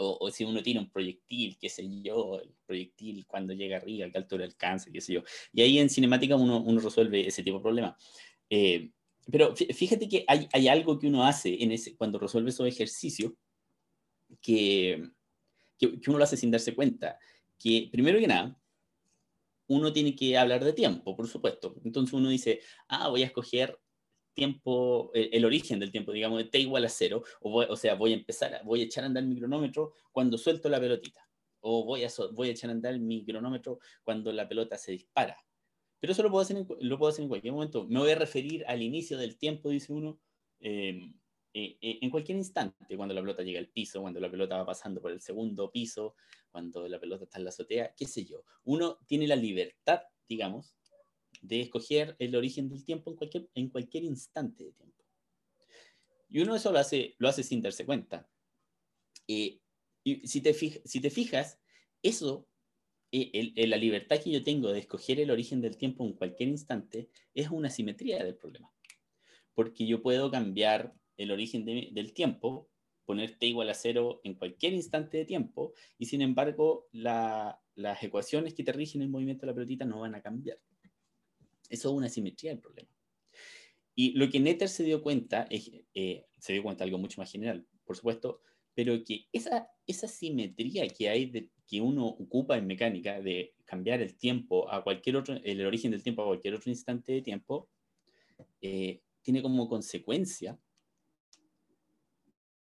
O, 0.00 0.30
si 0.30 0.44
uno 0.44 0.62
tiene 0.62 0.80
un 0.80 0.90
proyectil, 0.90 1.58
qué 1.58 1.68
sé 1.68 1.84
yo, 2.02 2.40
el 2.40 2.54
proyectil 2.66 3.26
cuando 3.26 3.52
llega 3.52 3.78
arriba, 3.78 4.08
qué 4.10 4.18
altura 4.18 4.44
alcanza, 4.44 4.90
qué 4.92 5.00
sé 5.00 5.14
yo. 5.14 5.22
Y 5.52 5.62
ahí 5.62 5.78
en 5.78 5.90
cinemática 5.90 6.36
uno, 6.36 6.60
uno 6.60 6.80
resuelve 6.80 7.26
ese 7.26 7.42
tipo 7.42 7.58
de 7.58 7.62
problemas. 7.62 7.96
Eh, 8.48 8.90
pero 9.30 9.54
fíjate 9.56 10.08
que 10.08 10.24
hay, 10.26 10.48
hay, 10.52 10.68
algo 10.68 10.98
que 10.98 11.06
uno 11.06 11.24
hace 11.24 11.62
en 11.62 11.72
ese, 11.72 11.96
cuando 11.96 12.18
resuelve 12.18 12.50
esos 12.50 12.66
ejercicios 12.66 13.32
que, 14.40 15.10
que, 15.78 16.00
que 16.00 16.10
uno 16.10 16.18
lo 16.18 16.24
hace 16.24 16.36
sin 16.36 16.50
darse 16.50 16.74
cuenta. 16.74 17.18
Que 17.58 17.88
primero 17.90 18.18
que 18.18 18.26
nada, 18.28 18.58
uno 19.68 19.92
tiene 19.92 20.14
que 20.16 20.36
hablar 20.36 20.64
de 20.64 20.72
tiempo, 20.72 21.14
por 21.14 21.28
supuesto. 21.28 21.74
Entonces 21.84 22.12
uno 22.14 22.28
dice, 22.28 22.60
ah, 22.88 23.08
voy 23.08 23.22
a 23.22 23.26
escoger 23.26 23.78
tiempo, 24.38 25.10
el, 25.14 25.44
origen 25.44 25.80
del 25.80 25.90
tiempo, 25.90 26.12
digamos, 26.12 26.38
de 26.38 26.44
t 26.44 26.60
igual 26.60 26.84
a 26.84 26.88
cero, 26.88 27.24
o, 27.40 27.60
o 27.60 27.76
sea, 27.76 27.94
voy 27.96 28.12
a 28.12 28.16
empezar, 28.16 28.62
voy 28.64 28.82
a 28.82 28.84
echar 28.84 29.02
a 29.02 29.08
andar 29.08 29.24
mi 29.24 29.36
cronómetro 29.36 29.92
cuando 30.12 30.38
suelto 30.38 30.68
la 30.68 30.78
pelotita, 30.78 31.28
o 31.60 31.84
voy 31.84 32.04
a, 32.04 32.08
voy 32.32 32.48
a 32.48 32.52
echar 32.52 32.70
a 32.70 32.72
andar 32.74 32.98
mi 33.00 33.24
cronómetro 33.24 33.80
cuando 34.04 34.32
la 34.32 34.48
pelota 34.48 34.78
se 34.78 34.92
dispara, 34.92 35.36
Pero 36.00 36.12
eso 36.12 36.22
lo 36.22 36.30
puedo, 36.30 36.42
hacer 36.42 36.56
en, 36.56 36.68
lo 36.80 36.98
puedo 36.98 37.10
hacer 37.10 37.24
en 37.24 37.28
cualquier 37.28 37.52
momento. 37.52 37.84
Me 37.88 37.98
voy 37.98 38.12
a 38.12 38.14
referir 38.14 38.64
al 38.68 38.80
inicio 38.82 39.18
del 39.18 39.36
tiempo, 39.36 39.70
dice 39.70 39.92
uno, 39.92 40.20
eh, 40.60 41.12
eh, 41.54 41.98
en 42.02 42.10
cualquier 42.10 42.38
instante, 42.38 42.96
cuando 42.96 43.14
la 43.14 43.20
pelota 43.20 43.42
llega 43.42 43.58
al 43.58 43.68
piso, 43.68 44.00
cuando 44.00 44.20
la 44.20 44.30
pelota 44.30 44.58
va 44.58 44.66
pasando 44.66 45.00
por 45.00 45.10
el 45.10 45.20
segundo 45.20 45.72
piso, 45.72 46.14
cuando 46.52 46.86
la 46.86 47.00
pelota 47.00 47.24
está 47.24 47.38
en 47.38 47.44
la 47.44 47.50
azotea, 47.50 47.94
qué 47.96 48.06
sé 48.06 48.24
yo. 48.24 48.44
Uno 48.64 48.98
tiene 49.06 49.26
la 49.26 49.34
libertad, 49.34 50.02
digamos, 50.28 50.77
de 51.42 51.60
escoger 51.60 52.16
el 52.18 52.34
origen 52.36 52.68
del 52.68 52.84
tiempo 52.84 53.10
en 53.10 53.16
cualquier, 53.16 53.48
en 53.54 53.68
cualquier 53.68 54.04
instante 54.04 54.64
de 54.64 54.72
tiempo. 54.72 55.04
Y 56.28 56.40
uno 56.40 56.54
eso 56.54 56.72
lo 56.72 56.78
hace, 56.78 57.14
lo 57.18 57.28
hace 57.28 57.42
sin 57.42 57.62
darse 57.62 57.86
cuenta. 57.86 58.28
Eh, 59.26 59.60
y 60.04 60.26
si 60.26 60.40
te, 60.40 60.52
si 60.54 61.00
te 61.00 61.10
fijas, 61.10 61.58
eso, 62.02 62.46
la 63.10 63.76
libertad 63.76 64.20
que 64.22 64.30
yo 64.30 64.42
tengo 64.42 64.70
de 64.70 64.80
escoger 64.80 65.20
el 65.20 65.30
origen 65.30 65.60
del 65.60 65.76
tiempo 65.76 66.04
en 66.04 66.12
cualquier 66.12 66.48
instante, 66.50 67.08
es 67.34 67.50
una 67.50 67.70
simetría 67.70 68.22
del 68.22 68.36
problema. 68.36 68.70
Porque 69.54 69.86
yo 69.86 70.02
puedo 70.02 70.30
cambiar 70.30 70.94
el 71.16 71.30
origen 71.30 71.64
del 71.64 72.12
tiempo, 72.12 72.68
poner 73.04 73.38
t 73.38 73.46
igual 73.46 73.70
a 73.70 73.74
cero 73.74 74.20
en 74.22 74.34
cualquier 74.34 74.74
instante 74.74 75.16
de 75.16 75.24
tiempo, 75.24 75.72
y 75.98 76.06
sin 76.06 76.22
embargo 76.22 76.88
las 76.92 78.02
ecuaciones 78.02 78.54
que 78.54 78.64
te 78.64 78.72
rigen 78.72 79.02
el 79.02 79.08
movimiento 79.08 79.42
de 79.42 79.46
la 79.48 79.54
pelotita 79.54 79.84
no 79.84 80.00
van 80.00 80.14
a 80.14 80.22
cambiar. 80.22 80.58
Eso 81.68 81.90
es 81.90 81.94
una 81.94 82.08
simetría 82.08 82.52
del 82.52 82.60
problema. 82.60 82.90
Y 83.94 84.12
lo 84.12 84.30
que 84.30 84.40
Netter 84.40 84.68
se 84.68 84.84
dio 84.84 85.02
cuenta, 85.02 85.46
es, 85.50 85.70
eh, 85.94 86.24
se 86.38 86.52
dio 86.52 86.62
cuenta 86.62 86.84
de 86.84 86.88
algo 86.88 86.98
mucho 86.98 87.20
más 87.20 87.30
general, 87.32 87.66
por 87.84 87.96
supuesto, 87.96 88.42
pero 88.74 89.02
que 89.02 89.26
esa, 89.32 89.68
esa 89.86 90.06
simetría 90.06 90.86
que 90.88 91.08
hay, 91.08 91.50
que 91.66 91.80
uno 91.80 92.06
ocupa 92.06 92.56
en 92.56 92.66
mecánica, 92.68 93.20
de 93.20 93.54
cambiar 93.64 94.00
el 94.00 94.16
tiempo 94.16 94.70
a 94.70 94.84
cualquier 94.84 95.16
otro, 95.16 95.34
el 95.42 95.66
origen 95.66 95.90
del 95.90 96.04
tiempo 96.04 96.22
a 96.22 96.26
cualquier 96.26 96.54
otro 96.54 96.70
instante 96.70 97.12
de 97.12 97.22
tiempo, 97.22 97.68
eh, 98.60 99.02
tiene 99.20 99.42
como 99.42 99.68
consecuencia 99.68 100.58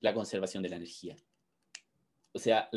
la 0.02 0.14
conservación 0.14 0.62
de 0.62 0.70
la 0.70 0.76
energía. 0.76 1.18
O 2.32 2.38
sea, 2.38 2.70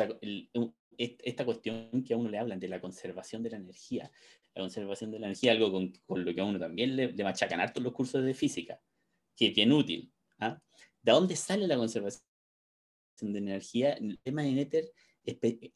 esta 0.97 1.45
cuestión 1.45 2.03
que 2.05 2.15
a 2.15 2.17
uno 2.17 2.31
le 2.31 2.39
hablan 2.39 2.59
de 2.59 2.69
la 2.69 2.81
conservación 2.81 3.43
de 3.43 3.51
la 3.51 3.57
energía, 3.59 4.11
la 4.57 4.63
conservación 4.63 5.11
de 5.11 5.19
la 5.19 5.27
energía, 5.27 5.53
algo 5.53 5.71
con, 5.71 5.93
lo 6.09 6.35
que 6.35 6.41
a 6.41 6.45
uno 6.45 6.59
también 6.59 6.97
le, 6.97 7.13
le, 7.13 7.25
machacan 7.25 7.61
harto 7.61 7.81
los 7.81 7.93
cursos 7.93 8.25
de 8.25 8.35
física, 8.35 8.81
que 9.37 9.49
es 9.49 9.55
bien 9.55 9.73
útil. 9.73 10.13
¿ah? 10.41 10.61
¿De 11.03 11.13
dónde 11.13 11.37
sale 11.37 11.67
la 11.69 11.77
conservación 11.77 12.25
de 13.21 13.39
energía? 13.39 13.93
El 13.93 14.19
tema 14.21 14.43
de 14.43 14.53
Nether 14.53 14.93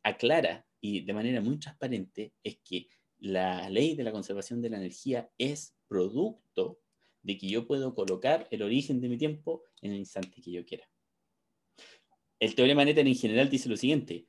aclara 0.02 0.66
y 0.80 1.02
de 1.02 1.12
manera 1.12 1.40
muy 1.40 1.58
transparente 1.58 2.32
es 2.42 2.58
que 2.64 2.88
la 3.18 3.68
ley 3.68 3.94
de 3.94 4.04
la 4.04 4.12
conservación 4.12 4.62
de 4.62 4.70
la 4.70 4.78
energía 4.78 5.30
es 5.38 5.76
producto 5.86 6.80
de 7.22 7.36
que 7.36 7.48
yo 7.48 7.66
puedo 7.66 7.94
colocar 7.94 8.48
el 8.50 8.62
origen 8.62 9.00
de 9.00 9.08
mi 9.08 9.18
tiempo 9.18 9.62
en 9.82 9.92
el 9.92 9.98
instante 9.98 10.40
que 10.40 10.52
yo 10.52 10.64
quiera 10.64 10.90
el 12.40 12.54
teorema 12.54 12.84
Nether 12.84 13.06
en 13.06 13.14
general 13.14 13.50
dice 13.50 13.68
lo 13.68 13.76
siguiente, 13.76 14.26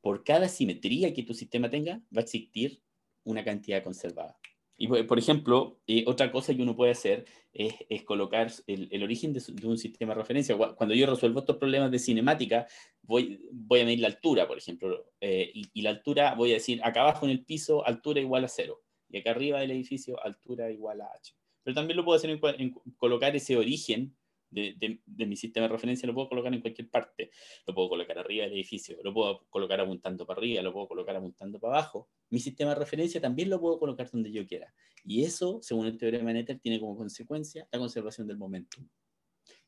por 0.00 0.22
cada 0.22 0.48
simetría 0.48 1.12
que 1.12 1.24
tu 1.24 1.34
sistema 1.34 1.68
tenga, 1.68 2.00
va 2.16 2.20
a 2.20 2.24
existir 2.24 2.80
una 3.28 3.44
cantidad 3.44 3.82
conservada. 3.82 4.38
Y, 4.80 4.86
por 4.86 5.18
ejemplo, 5.18 5.80
eh, 5.88 6.04
otra 6.06 6.30
cosa 6.30 6.54
que 6.54 6.62
uno 6.62 6.76
puede 6.76 6.92
hacer 6.92 7.24
es, 7.52 8.04
colocar 8.04 8.52
el, 8.68 9.02
origen 9.02 9.32
de, 9.32 9.42
un 9.64 9.76
sistema 9.76 10.14
de 10.14 10.20
referencia. 10.20 10.56
Cuando 10.56 10.94
yo 10.94 11.06
resuelvo 11.06 11.40
estos 11.40 11.56
problemas 11.56 11.90
de 11.90 11.98
cinemática, 11.98 12.66
voy, 13.02 13.40
voy 13.50 13.80
a 13.80 13.84
medir 13.84 13.98
la 13.98 14.06
altura, 14.06 14.46
por 14.46 14.56
ejemplo, 14.56 15.10
eh, 15.20 15.50
y, 15.52 15.82
la 15.82 15.90
altura, 15.90 16.34
voy 16.36 16.52
a 16.52 16.54
decir, 16.54 16.80
acá 16.84 17.00
abajo 17.00 17.26
en 17.26 17.32
el 17.32 17.44
piso, 17.44 17.84
altura 17.84 18.20
igual 18.20 18.44
a 18.44 18.48
cero, 18.48 18.84
y 19.08 19.18
acá 19.18 19.32
arriba 19.32 19.58
del 19.58 19.72
edificio, 19.72 20.24
altura 20.24 20.70
igual 20.70 21.00
a 21.00 21.06
h. 21.06 21.34
Pero 21.64 21.74
también 21.74 21.96
lo 21.96 22.04
puedo 22.04 22.16
hacer 22.16 22.30
en 22.30 22.72
colocar 22.98 23.34
ese 23.34 23.56
origen 23.56 24.16
de, 24.50 25.00
mi 25.26 25.36
sistema 25.36 25.66
de 25.66 25.72
referencia 25.72 26.06
lo 26.06 26.14
puedo 26.14 26.28
colocar 26.28 26.52
en 26.52 26.60
cualquier 26.60 26.88
parte. 26.90 27.30
Lo 27.66 27.74
puedo 27.74 27.90
colocar 27.90 28.18
arriba 28.18 28.44
del 28.44 28.54
edificio, 28.54 28.96
lo 29.02 29.12
puedo 29.12 29.46
colocar 29.50 29.80
apuntando 29.80 30.26
para 30.26 30.38
arriba, 30.38 30.62
lo 30.62 30.72
puedo 30.72 30.88
colocar 30.88 31.16
apuntando 31.16 31.58
para 31.58 31.78
abajo. 31.78 32.08
Mi 32.30 32.40
sistema 32.40 32.70
de 32.70 32.80
referencia 32.80 33.20
también 33.20 33.50
lo 33.50 33.60
puedo 33.60 33.78
colocar 33.78 34.10
donde 34.10 34.32
yo 34.32 34.46
quiera. 34.46 34.72
Y 35.04 35.24
eso, 35.24 35.58
según 35.62 35.86
el 35.86 35.98
teorema 35.98 36.28
de 36.28 36.34
Nether, 36.34 36.58
tiene 36.58 36.80
como 36.80 36.96
consecuencia 36.96 37.68
la 37.70 37.78
conservación 37.78 38.26
del 38.26 38.38
momentum. 38.38 38.88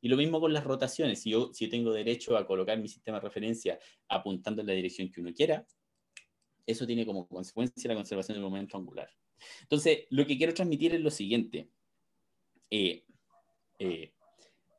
Y 0.01 0.09
lo 0.09 0.17
mismo 0.17 0.41
con 0.41 0.53
las 0.53 0.65
rotaciones. 0.65 1.21
Si 1.21 1.31
yo, 1.31 1.53
si 1.53 1.69
tengo 1.69 1.93
derecho 1.93 2.37
a 2.37 2.47
colocar 2.47 2.79
mi 2.79 2.89
sistema 2.89 3.19
de 3.19 3.25
referencia 3.25 3.79
apuntando 4.09 4.63
en 4.63 4.67
la 4.67 4.73
dirección 4.73 5.11
que 5.11 5.21
uno 5.21 5.33
quiera, 5.33 5.67
eso 6.67 6.87
tiene 6.87 7.05
como 7.05 7.29
consecuencia 7.29 7.89
la 7.89 7.95
conservación 7.95 8.37
del 8.37 8.45
momento 8.45 8.77
angular. 8.77 9.11
Entonces, 9.63 10.07
lo 10.11 10.27
que 10.27 10.37
quiero 10.37 10.55
transmitir 10.55 10.95
es 10.95 11.01
lo 11.01 11.11
siguiente. 11.11 11.69
Eh, 12.71 13.05
eh, 13.79 14.13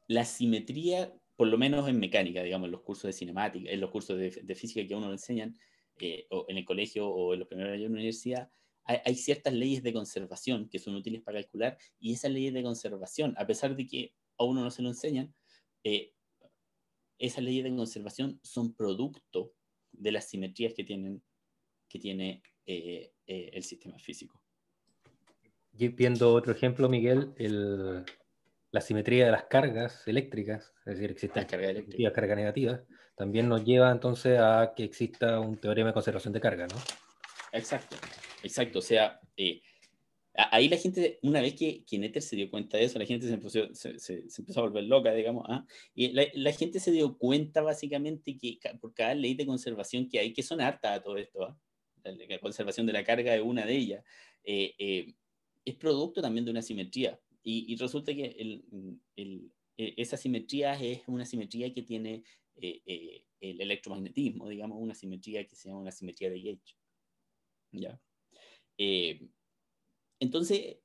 la 0.08 0.26
simetría, 0.26 1.14
por 1.36 1.48
lo 1.48 1.58
menos 1.58 1.88
en 1.88 2.00
mecánica, 2.00 2.44
digamos, 2.44 2.68
en 2.68 2.72
los 2.72 2.82
cursos 2.82 3.04
de 3.04 3.14
cinemática, 3.14 3.70
en 3.70 3.80
los 3.80 3.92
cursos 3.92 4.18
de, 4.18 4.56
física 4.56 4.88
que 4.88 4.94
a 4.94 4.98
uno 4.98 5.08
le 5.08 5.14
enseñan, 5.14 5.58
eh, 6.00 6.28
en 6.48 6.58
el 6.58 6.66
colegio 6.66 7.08
o 7.08 7.34
en 7.34 7.40
los 7.40 7.48
primeros 7.48 7.72
años 7.72 7.84
de 7.84 7.90
la 7.90 7.94
universidad, 7.94 8.52
hay, 8.84 9.16
ciertas 9.16 9.54
leyes 9.54 9.84
de 9.84 9.94
conservación 9.94 10.68
que 10.68 10.80
son 10.80 10.96
útiles 10.96 11.22
para 11.22 11.40
calcular 11.40 11.78
y 12.00 12.14
esas 12.14 12.32
leyes 12.32 12.54
de 12.54 12.64
conservación, 12.64 13.36
a 13.38 13.46
pesar 13.46 13.76
de 13.76 13.86
que 13.86 14.14
a 14.38 14.44
uno 14.44 14.64
no 14.64 14.72
se 14.72 14.82
lo 14.82 14.90
enseñan, 14.90 15.34
eh, 15.84 16.14
esas 17.20 17.44
leyes 17.44 17.64
de 17.64 17.76
conservación 17.76 18.40
son 18.44 18.74
producto 18.74 19.54
de 19.92 20.12
las 20.12 20.28
simetrías 20.28 20.74
que, 20.74 20.84
tienen, 20.84 21.22
que 21.88 22.00
tiene 22.00 22.42
eh, 22.66 23.14
el 23.28 23.64
sistema 23.64 24.00
físico. 24.00 24.42
Viendo 25.74 26.34
otro 26.34 26.52
ejemplo, 26.52 26.90
Miguel, 26.90 27.34
el, 27.38 28.04
la 28.72 28.82
simetría 28.82 29.26
de 29.26 29.32
las 29.32 29.44
cargas 29.44 30.08
eléctricas, 30.08 30.74
es 30.86 30.94
decir, 30.96 31.12
existen 31.12 31.46
cargas 31.46 31.74
positivas, 31.84 32.14
cargas 32.14 32.38
negativas, 32.38 32.82
también 33.16 33.50
nos 33.50 33.64
lleva 33.64 33.92
entonces 33.92 34.40
a 34.40 34.74
que 34.76 34.84
exista 34.84 35.40
un 35.40 35.58
teorema 35.58 35.90
de 35.90 35.94
conservación 35.94 36.34
de 36.34 36.40
carga, 36.42 36.68
¿no? 36.68 36.78
Exacto, 37.52 37.98
exacto. 38.44 38.80
O 38.80 38.82
sea, 38.82 39.20
eh, 39.36 39.62
ahí 40.34 40.70
la 40.70 40.78
gente, 40.78 41.20
una 41.22 41.42
vez 41.42 41.56
que, 41.56 41.84
que 41.86 42.00
Nether 42.00 42.22
se 42.22 42.38
dio 42.38 42.50
cuenta 42.50 42.78
de 42.78 42.86
eso, 42.86 42.98
la 42.98 43.06
gente 43.06 43.28
se 43.28 43.34
empezó, 43.34 43.74
se, 43.74 44.24
empezó 44.38 44.60
a 44.62 44.64
volver 44.64 44.86
loca, 44.86 45.14
digamos, 45.14 45.46
¿ah? 45.50 45.66
y 45.94 46.14
la, 46.14 46.52
gente 46.54 46.80
se 46.80 46.92
dio 46.92 47.18
cuenta 47.18 47.62
básicamente 47.62 48.38
que 48.38 48.58
por 48.80 48.94
cada 48.94 49.14
ley 49.14 49.34
de 49.34 49.46
conservación 49.46 50.08
que 50.08 50.20
hay, 50.20 50.34
que 50.34 50.44
son 50.44 50.62
hartas 50.62 51.00
a 51.00 51.04
todo 51.04 51.18
esto, 51.18 51.44
¿ah? 51.44 51.58
la, 52.04 52.40
conservación 52.40 52.88
de 52.88 52.94
la 52.94 53.04
carga 53.04 53.36
es 53.36 53.42
una 53.42 53.66
de 53.66 53.76
ellas, 53.76 54.04
eh, 54.46 54.74
eh, 54.80 55.14
es 55.66 55.76
producto 55.76 56.22
también 56.22 56.46
de 56.46 56.52
una 56.52 56.62
simetría 56.62 57.20
y, 57.44 57.76
resulta 57.76 58.14
que 58.14 58.62
e, 59.16 59.94
esa 59.98 60.18
simetría 60.18 60.74
es 60.80 61.02
una 61.08 61.26
simetría 61.26 61.74
que 61.74 61.82
tiene 61.82 62.24
eh, 62.56 62.82
eh, 62.86 63.26
el 63.40 63.62
electromagnetismo, 63.62 64.48
digamos, 64.48 64.78
una 64.80 64.94
simetría 64.94 65.48
que 65.48 65.56
se 65.56 65.68
llama 65.68 65.82
una 65.82 65.92
simetría 65.92 66.30
de 66.30 66.42
Gauge. 66.42 66.76
¿Ya? 67.72 68.00
Eh, 68.78 69.28
entonces, 70.20 70.78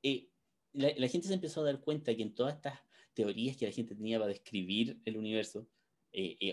la, 0.72 1.08
gente 1.08 1.28
se 1.28 1.34
empezó 1.34 1.60
a 1.60 1.64
dar 1.64 1.80
cuenta 1.80 2.14
que 2.14 2.22
en 2.22 2.34
todas 2.34 2.54
estas 2.54 2.80
teorías 3.12 3.56
que 3.56 3.66
la 3.66 3.72
gente 3.72 3.94
tenía 3.94 4.18
para 4.18 4.28
describir 4.28 4.98
el 5.04 5.16
universo, 5.18 5.68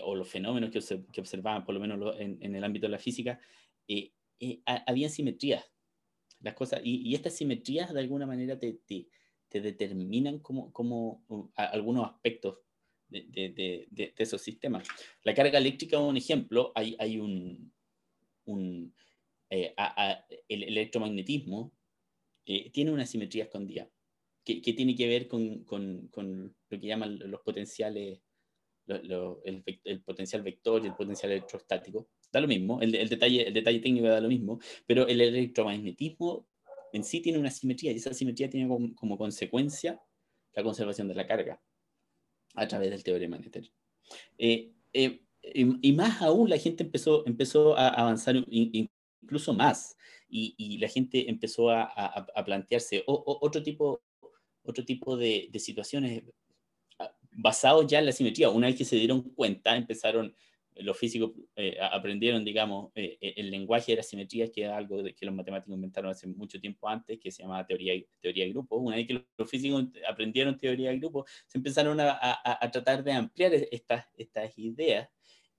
o 0.02 0.14
los 0.14 0.28
fenómenos 0.28 0.70
que, 0.70 0.80
que, 1.10 1.20
observaban, 1.22 1.64
por 1.64 1.74
lo 1.74 1.80
menos 1.80 2.14
en, 2.18 2.54
el 2.54 2.64
ámbito 2.64 2.84
de 2.84 2.90
la 2.90 2.98
física, 2.98 3.40
había 4.66 5.08
simetrías. 5.08 5.64
Las 6.40 6.52
cosas, 6.52 6.82
y, 6.84 7.14
estas 7.14 7.34
simetrías 7.34 7.94
de 7.94 8.00
alguna 8.00 8.26
manera 8.26 8.58
te, 8.58 8.74
te 8.86 9.08
determinan 9.60 10.38
como, 10.40 11.24
algunos 11.54 12.10
aspectos 12.10 12.58
de, 13.08 14.12
esos 14.16 14.40
sistemas. 14.40 14.86
La 15.22 15.34
carga 15.34 15.58
eléctrica, 15.58 15.98
un 15.98 16.16
ejemplo, 16.16 16.72
hay, 16.74 17.18
un, 17.18 17.72
eh, 19.50 19.74
el 20.48 20.62
electromagnetismo 20.64 21.72
eh, 22.46 22.70
tiene 22.70 22.90
una 22.90 23.06
simetría 23.06 23.44
escondida, 23.44 23.88
que, 24.44 24.60
que 24.60 24.72
tiene 24.72 24.94
que 24.94 25.06
ver 25.06 25.28
con, 25.28 25.64
lo 26.68 26.80
que 26.80 26.86
llaman 26.86 27.18
los 27.30 27.40
potenciales, 27.40 28.20
el, 28.86 29.62
el, 29.84 30.02
potencial 30.02 30.42
vector 30.42 30.82
y 30.82 30.88
el 30.88 30.94
potencial 30.94 31.32
electrostático. 31.32 32.08
Da 32.30 32.40
lo 32.40 32.48
mismo, 32.48 32.80
el, 32.80 32.94
el, 32.96 33.08
detalle, 33.08 33.46
el 33.46 33.54
detalle 33.54 33.80
técnico 33.80 34.08
da 34.08 34.20
lo 34.20 34.28
mismo, 34.28 34.58
pero 34.86 35.06
el 35.06 35.20
electromagnetismo 35.20 36.48
en 36.94 37.02
sí 37.02 37.20
tiene 37.20 37.38
una 37.38 37.50
simetría 37.50 37.90
y 37.90 37.96
esa 37.96 38.14
simetría 38.14 38.48
tiene 38.48 38.68
como, 38.68 39.18
consecuencia 39.18 40.00
la 40.54 40.62
conservación 40.62 41.08
de 41.08 41.14
la 41.14 41.26
carga 41.26 41.60
a 42.54 42.68
través 42.68 42.90
del 42.90 43.02
teorema 43.02 43.36
Nether. 43.36 43.68
Eh, 44.38 44.72
eh, 44.92 45.20
y, 45.42 45.92
más 45.92 46.22
aún 46.22 46.48
la 46.48 46.56
gente 46.56 46.84
empezó, 46.84 47.26
empezó 47.26 47.76
a 47.76 47.88
avanzar 47.88 48.36
incluso 48.46 49.52
más 49.52 49.96
y, 50.28 50.78
la 50.78 50.88
gente 50.88 51.28
empezó 51.28 51.70
a, 51.70 52.44
plantearse 52.44 53.02
otro 53.06 53.60
tipo, 53.62 54.00
otro 54.62 54.84
tipo 54.84 55.16
de, 55.16 55.50
situaciones 55.58 56.22
basados 57.32 57.88
ya 57.88 57.98
en 57.98 58.06
la 58.06 58.12
simetría. 58.12 58.50
Una 58.50 58.68
vez 58.68 58.76
que 58.76 58.84
se 58.84 58.96
dieron 58.96 59.22
cuenta, 59.34 59.76
empezaron 59.76 60.32
los 60.76 60.98
físicos 60.98 61.32
eh, 61.54 61.76
aprendieron, 61.80 62.44
digamos, 62.44 62.90
eh, 62.94 63.16
el 63.20 63.50
lenguaje 63.50 63.92
de 63.92 63.96
las 63.96 64.08
simetrías, 64.08 64.50
que 64.50 64.64
es 64.64 64.70
algo 64.70 65.02
que 65.04 65.26
los 65.26 65.34
matemáticos 65.34 65.74
inventaron 65.74 66.10
hace 66.10 66.26
mucho 66.26 66.60
tiempo 66.60 66.88
antes, 66.88 67.18
que 67.20 67.30
se 67.30 67.42
llamaba 67.42 67.64
teoría, 67.64 67.94
teoría 68.20 68.44
de 68.44 68.50
grupos. 68.50 68.80
Una 68.82 68.96
vez 68.96 69.06
que 69.06 69.24
los 69.36 69.50
físicos 69.50 69.86
aprendieron 70.08 70.58
teoría 70.58 70.90
de 70.90 70.98
grupos, 70.98 71.30
se 71.46 71.58
empezaron 71.58 72.00
a, 72.00 72.18
a, 72.20 72.70
tratar 72.70 73.04
de 73.04 73.12
ampliar 73.12 73.54
estas, 73.54 74.06
estas 74.16 74.58
ideas 74.58 75.08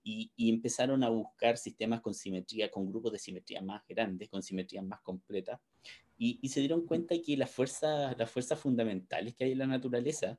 y, 0.02 0.30
y, 0.36 0.50
empezaron 0.50 1.02
a 1.02 1.08
buscar 1.08 1.56
sistemas 1.56 2.00
con 2.02 2.12
simetría, 2.12 2.70
con 2.70 2.86
grupos 2.86 3.12
de 3.12 3.18
simetría 3.18 3.62
más 3.62 3.82
grandes, 3.88 4.28
con 4.28 4.42
simetrías 4.42 4.84
más 4.84 5.00
completas, 5.00 5.60
y, 6.18 6.38
y 6.42 6.48
se 6.50 6.60
dieron 6.60 6.86
cuenta 6.86 7.14
que 7.20 7.36
las 7.36 7.50
fuerzas, 7.50 8.60
fundamentales 8.60 9.34
que 9.34 9.44
hay 9.44 9.52
en 9.52 9.58
la 9.58 9.66
naturaleza 9.66 10.38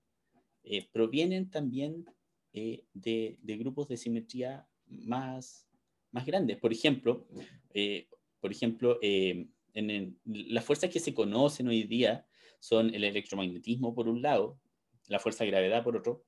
provienen 0.91 1.49
también 1.49 2.05
eh, 2.53 2.85
de, 2.93 3.37
grupos 3.57 3.87
de 3.87 3.97
simetría 3.97 4.67
más, 4.87 5.67
más 6.11 6.25
grandes. 6.25 6.57
Por 6.57 6.71
ejemplo, 6.71 7.27
eh, 7.73 8.07
por 8.39 8.51
ejemplo 8.51 8.99
eh, 9.01 9.47
en 9.73 10.19
las 10.25 10.65
fuerzas 10.65 10.89
que 10.89 10.99
se 10.99 11.13
conocen 11.13 11.67
hoy 11.67 11.83
día 11.83 12.25
son 12.59 12.93
el 12.93 13.03
electromagnetismo 13.03 13.93
por 13.93 14.07
un 14.07 14.21
lado, 14.21 14.59
la 15.07 15.19
fuerza 15.19 15.43
de 15.43 15.51
gravedad 15.51 15.83
por 15.83 15.95
otro, 15.95 16.25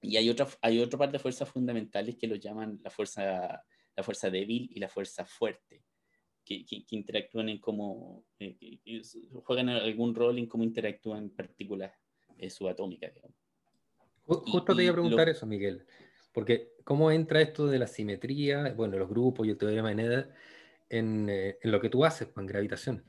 y 0.00 0.16
hay 0.16 0.30
otra, 0.30 0.46
hay 0.62 0.78
otra 0.78 0.98
parte 0.98 1.14
de 1.14 1.18
fuerzas 1.18 1.48
fundamentales 1.48 2.16
que 2.16 2.28
lo 2.28 2.36
llaman 2.36 2.80
la 2.84 2.90
fuerza, 2.90 3.64
la 3.96 4.02
fuerza 4.04 4.30
débil 4.30 4.70
y 4.72 4.78
la 4.78 4.88
fuerza 4.88 5.24
fuerte, 5.24 5.82
que, 6.44 6.64
que, 6.64 6.84
interactúan 6.90 7.48
en 7.48 7.58
cómo, 7.58 8.24
juegan 9.42 9.70
algún 9.70 10.14
rol 10.14 10.38
en 10.38 10.46
cómo 10.46 10.62
interactúan 10.62 11.30
partículas 11.30 11.92
subatómicas, 12.48 13.12
digamos. 13.12 13.47
Justo 14.28 14.74
te 14.76 14.82
iba 14.82 14.92
a 14.92 14.94
preguntar 14.94 15.28
eso, 15.30 15.46
Miguel, 15.46 15.86
porque 16.32 16.74
¿cómo 16.84 17.10
entra 17.10 17.40
esto 17.40 17.66
de 17.66 17.78
la 17.78 17.86
simetría, 17.86 18.74
bueno, 18.74 18.98
los 18.98 19.08
grupos 19.08 19.46
y 19.46 19.50
el 19.50 19.56
teorema 19.56 19.88
de 19.88 19.94
Neda 19.94 20.34
en, 20.90 21.30
eh, 21.30 21.58
en 21.62 21.70
lo 21.70 21.80
que 21.80 21.88
tú 21.88 22.04
haces, 22.04 22.28
con 22.28 22.44
gravitación? 22.44 23.02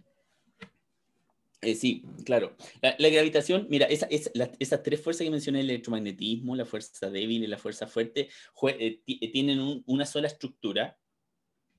Eh, 1.61 1.75
sí, 1.75 2.05
claro. 2.23 2.55
La, 2.81 3.09
gravitación, 3.09 3.67
mira, 3.69 3.85
esa, 3.87 4.07
esas 4.07 4.81
tres 4.81 5.01
fuerzas 5.01 5.25
que 5.25 5.31
mencioné, 5.31 5.59
el 5.59 5.69
electromagnetismo, 5.69 6.55
la 6.55 6.63
fuerza 6.63 7.09
débil 7.09 7.43
y 7.43 7.47
la 7.47 7.57
fuerza 7.57 7.85
fuerte, 7.85 8.29
eh, 8.77 9.31
tienen 9.33 9.83
una 9.85 10.05
sola 10.05 10.27
estructura, 10.27 10.97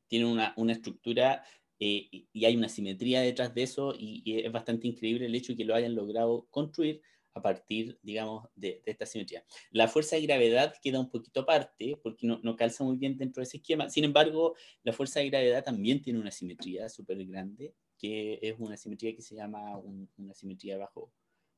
tienen 0.06 0.28
una, 0.28 0.52
una 0.56 0.72
estructura 0.72 1.42
y 1.78 2.44
hay 2.44 2.56
una 2.58 2.68
simetría 2.68 3.22
detrás 3.22 3.54
de 3.54 3.62
eso 3.62 3.94
y, 3.98 4.20
y, 4.22 4.40
es 4.40 4.52
bastante 4.52 4.86
increíble 4.86 5.24
el 5.24 5.34
hecho 5.34 5.54
de 5.54 5.56
que 5.56 5.64
lo 5.64 5.74
hayan 5.74 5.94
logrado 5.94 6.46
construir 6.50 7.00
a 7.34 7.42
partir, 7.42 7.98
digamos, 8.02 8.48
de, 8.54 8.82
esta 8.86 9.06
simetría. 9.06 9.44
La 9.70 9.88
fuerza 9.88 10.16
de 10.16 10.22
gravedad 10.22 10.74
queda 10.82 11.00
un 11.00 11.10
poquito 11.10 11.40
aparte 11.40 11.98
porque 12.02 12.26
no, 12.26 12.40
no, 12.42 12.56
calza 12.56 12.84
muy 12.84 12.96
bien 12.96 13.16
dentro 13.16 13.40
de 13.40 13.44
ese 13.44 13.58
esquema. 13.58 13.88
Sin 13.88 14.04
embargo, 14.04 14.54
la 14.82 14.92
fuerza 14.92 15.20
de 15.20 15.30
gravedad 15.30 15.64
también 15.64 16.02
tiene 16.02 16.18
una 16.18 16.30
simetría 16.30 16.88
súper 16.88 17.24
grande, 17.26 17.74
que 17.98 18.38
es 18.42 18.54
una 18.58 18.76
simetría 18.76 19.14
que 19.14 19.22
se 19.22 19.34
llama 19.34 19.76
una 20.16 20.34
simetría 20.34 20.78
bajo, 20.78 21.12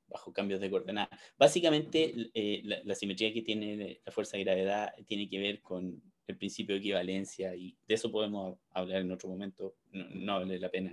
bajo 0.08 0.32
cambios 0.32 0.60
de 0.60 0.70
coordenadas. 0.70 1.18
Básicamente, 1.38 2.30
eh, 2.34 2.62
la, 2.64 2.94
simetría 2.94 3.32
que 3.32 3.42
tiene 3.42 4.00
la 4.04 4.12
fuerza 4.12 4.36
de 4.36 4.44
gravedad 4.44 4.92
tiene 5.06 5.28
que 5.28 5.38
ver 5.38 5.60
con 5.62 6.02
el 6.26 6.36
principio 6.36 6.74
de 6.74 6.80
equivalencia 6.80 7.54
y 7.54 7.76
de 7.86 7.94
eso 7.94 8.10
podemos 8.10 8.58
hablar 8.70 9.02
en 9.02 9.12
otro 9.12 9.28
momento. 9.28 9.76
No, 9.92 10.40
vale 10.40 10.58
la 10.58 10.70
pena 10.70 10.92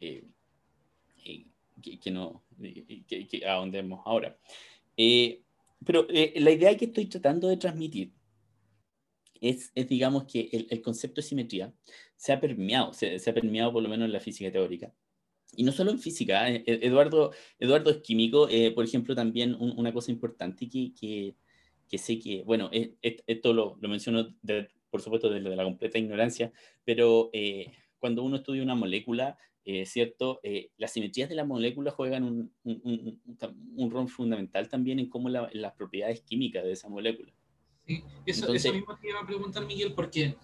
eh, 0.00 0.24
eh, 1.24 1.46
que, 1.80 2.10
no, 2.10 2.44
que, 3.06 3.26
que 3.26 3.46
ahondemos 3.46 4.00
ahora. 4.04 4.36
Eh, 4.96 5.42
pero 5.84 6.06
eh, 6.10 6.34
la 6.36 6.50
idea 6.50 6.76
que 6.76 6.86
estoy 6.86 7.06
tratando 7.06 7.48
de 7.48 7.56
transmitir 7.56 8.12
es, 9.40 9.70
es 9.74 9.88
digamos, 9.88 10.24
que 10.24 10.48
el, 10.52 10.66
el, 10.70 10.82
concepto 10.82 11.20
de 11.20 11.28
simetría 11.28 11.72
se 12.16 12.32
ha 12.32 12.40
permeado, 12.40 12.92
se, 12.92 13.18
se, 13.20 13.30
ha 13.30 13.34
permeado 13.34 13.72
por 13.72 13.82
lo 13.82 13.88
menos 13.88 14.06
en 14.06 14.12
la 14.12 14.20
física 14.20 14.50
teórica. 14.50 14.92
Y 15.56 15.62
no 15.62 15.72
solo 15.72 15.92
en 15.92 16.00
física, 16.00 16.50
eh, 16.50 16.64
Eduardo, 16.66 17.32
Eduardo 17.58 17.90
es 17.90 17.98
químico, 17.98 18.48
por 18.74 18.84
ejemplo, 18.84 19.14
también 19.14 19.54
una 19.54 19.92
cosa 19.92 20.10
importante 20.10 20.68
que, 20.68 20.92
que, 20.92 21.36
que, 21.88 21.98
sé 21.98 22.18
que, 22.18 22.42
bueno, 22.42 22.70
esto 23.02 23.52
lo, 23.52 23.78
lo 23.80 23.88
menciono, 23.88 24.36
por 24.90 25.00
supuesto, 25.00 25.30
de, 25.30 25.40
de, 25.40 25.56
la 25.56 25.64
completa 25.64 25.98
ignorancia, 25.98 26.52
pero 26.84 27.30
cuando 27.98 28.24
uno 28.24 28.36
estudia 28.36 28.62
una 28.62 28.74
molécula, 28.74 29.38
eh, 29.70 29.84
¿cierto? 29.84 30.40
Eh, 30.42 30.70
las 30.78 30.92
simetrías 30.94 31.28
de 31.28 31.34
la 31.34 31.44
molécula 31.44 31.90
juegan 31.90 32.24
un, 32.24 32.50
un, 32.64 33.20
un, 33.76 33.90
rol 33.90 34.08
fundamental 34.08 34.66
también 34.66 34.98
en 34.98 35.10
cómo 35.10 35.28
las 35.28 35.74
propiedades 35.74 36.22
químicas 36.22 36.64
de 36.64 36.72
esa 36.72 36.88
molécula. 36.88 37.30
Sí, 37.86 38.02
eso, 38.24 38.50
eso 38.54 38.72
mismo 38.72 38.96
te 38.96 39.10
iba 39.10 39.20
a 39.20 39.26
preguntar, 39.26 39.66
Miguel, 39.66 39.92
porque, 39.92 40.36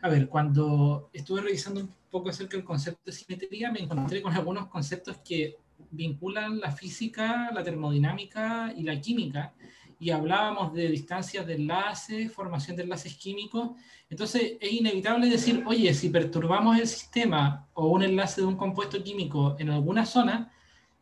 a 0.00 0.08
ver, 0.08 0.26
cuando 0.26 1.10
estuve 1.12 1.42
revisando 1.42 1.82
un 1.82 1.90
poco 2.10 2.30
acerca 2.30 2.56
del 2.56 2.64
concepto 2.64 3.02
de 3.04 3.12
simetría, 3.12 3.70
me 3.70 3.80
encontré 3.80 4.22
con 4.22 4.32
algunos 4.32 4.68
conceptos 4.68 5.18
que 5.18 5.58
vinculan 5.90 6.60
la 6.60 6.72
física, 6.72 7.50
la 7.52 7.62
termodinámica 7.62 8.72
y 8.74 8.84
la 8.84 8.98
química, 9.02 9.52
y 10.00 10.10
hablábamos 10.10 10.72
de 10.72 10.88
distancias 10.88 11.46
de 11.46 11.56
enlace, 11.56 12.30
formación 12.30 12.74
de 12.74 12.84
enlaces 12.84 13.14
químicos, 13.16 13.72
entonces 14.08 14.54
es 14.58 14.72
inevitable 14.72 15.28
decir, 15.28 15.62
oye, 15.66 15.92
si 15.92 16.08
perturbamos 16.08 16.78
el 16.78 16.88
sistema 16.88 17.68
o 17.74 17.88
un 17.88 18.02
enlace 18.02 18.40
de 18.40 18.46
un 18.46 18.56
compuesto 18.56 19.04
químico 19.04 19.56
en 19.58 19.68
alguna 19.68 20.06
zona, 20.06 20.50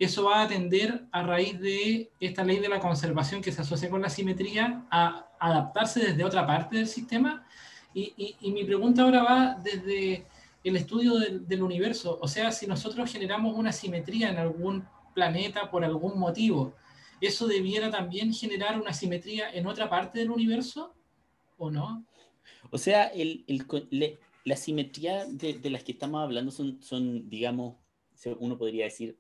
eso 0.00 0.24
va 0.24 0.42
a 0.42 0.48
tender 0.48 1.04
a 1.12 1.22
raíz 1.22 1.58
de 1.61 2.11
esta 2.18 2.44
ley 2.44 2.58
de 2.58 2.68
la 2.68 2.80
conservación 2.80 3.40
que 3.40 3.52
se 3.52 3.62
asocia 3.62 3.88
con 3.88 4.02
la 4.02 4.11
simetría 4.11 4.84
a 4.90 5.28
adaptarse 5.38 6.00
desde 6.00 6.24
otra 6.24 6.46
parte 6.46 6.76
del 6.76 6.88
sistema. 6.88 7.46
Y, 7.94 8.37
y, 8.40 8.50
mi 8.52 8.64
pregunta 8.64 9.02
ahora 9.02 9.22
va 9.22 9.58
desde 9.62 10.26
el 10.62 10.76
estudio 10.76 11.18
del, 11.18 11.48
del 11.48 11.62
universo, 11.62 12.18
o 12.20 12.28
sea, 12.28 12.52
si 12.52 12.66
nosotros 12.66 13.11
generamos 13.11 13.56
una 13.56 13.72
simetría 13.72 14.28
en 14.30 14.38
algún 14.38 14.84
planeta 15.14 15.70
por 15.70 15.84
algún 15.84 16.18
motivo, 16.18 16.74
¿eso 17.20 17.46
debiera 17.46 17.90
también 17.90 18.33
generar 18.33 18.81
una 18.81 18.92
simetría 18.92 19.50
en 19.52 19.66
otra 19.66 19.88
parte 19.88 20.18
del 20.18 20.31
universo 20.31 20.94
o 21.57 21.70
no? 21.70 22.07
O 22.70 22.78
sea, 22.78 23.07
el, 23.07 23.44
el, 23.46 24.18
la 24.44 24.57
simetría 24.57 25.26
de, 25.26 25.54
de, 25.54 25.70
las 25.70 25.85
que 25.85 25.92
estamos 25.92 26.22
hablando 26.22 26.50
son, 26.50 26.83
son 26.83 27.28
digamos, 27.28 27.76
uno 28.38 28.59
podría 28.59 28.85
decir... 28.85 29.18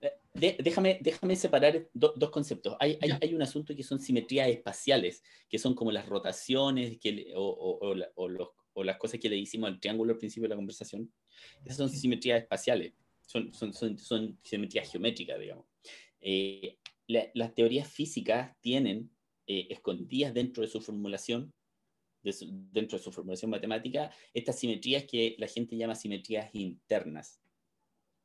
Eh, 0.00 0.56
déjame, 0.58 0.98
déjame 1.00 1.34
separar 1.36 1.88
dos 1.92 2.30
conceptos. 2.30 2.76
Hay, 2.80 2.98
hay, 3.00 3.10
hay, 3.20 3.34
un 3.34 3.42
asunto 3.42 3.74
que 3.74 3.82
son 3.82 3.98
simetrías 3.98 4.48
espaciales, 4.48 5.22
que 5.48 5.58
son 5.58 5.74
como 5.74 5.90
las 5.90 6.06
rotaciones 6.06 6.98
que, 6.98 7.32
o, 7.34 7.42
o, 7.42 7.78
o, 8.14 8.28
los, 8.28 8.48
o, 8.72 8.84
las 8.84 8.96
cosas 8.96 9.18
que 9.18 9.28
le 9.28 9.36
hicimos 9.36 9.68
al 9.68 9.80
triángulo 9.80 10.12
al 10.12 10.18
principio 10.18 10.44
de 10.44 10.50
la 10.50 10.56
conversación. 10.56 11.12
Esas 11.64 11.78
son 11.78 11.90
simetrías 11.90 12.40
espaciales, 12.40 12.92
son, 13.22 13.52
son, 13.52 13.72
son, 13.72 13.98
son 13.98 14.38
simetrías 14.42 14.90
geométricas, 14.90 15.38
digamos. 15.38 15.64
Eh, 16.20 16.78
las 17.06 17.54
teorías 17.54 17.88
físicas 17.88 18.54
tienen 18.60 19.10
eh, 19.46 19.68
escondidas 19.70 20.34
dentro 20.34 20.62
de 20.62 20.68
su 20.68 20.80
formulación 20.80 21.52
dentro 22.22 22.98
de 22.98 23.04
su 23.04 23.12
formulación 23.12 23.50
matemática, 23.50 24.10
estas 24.34 24.58
simetrías 24.58 25.04
que 25.04 25.36
la 25.38 25.46
gente 25.46 25.76
llama 25.76 25.94
simetrías 25.94 26.50
internas, 26.52 27.40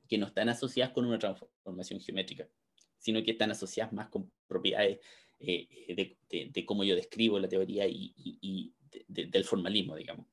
que 0.08 0.18
no 0.18 0.28
están 0.28 0.50
asociadas 0.50 0.94
con 0.94 1.06
una 1.06 1.20
transformación 1.20 2.02
geométrica, 2.02 2.50
sino 2.98 3.24
que 3.24 3.32
están 3.32 3.52
asociadas 3.52 3.94
más 3.94 4.10
con 4.10 4.32
propiedades 4.48 5.00
eh, 5.40 6.18
de, 6.30 6.50
de, 6.52 6.66
cómo 6.66 6.84
yo 6.84 6.96
describo 6.96 7.40
la 7.40 7.50
teoría 7.50 7.88
y, 7.88 8.14
y, 8.16 8.74
del 9.08 9.44
formalismo, 9.44 9.96
digamos. 9.96 10.28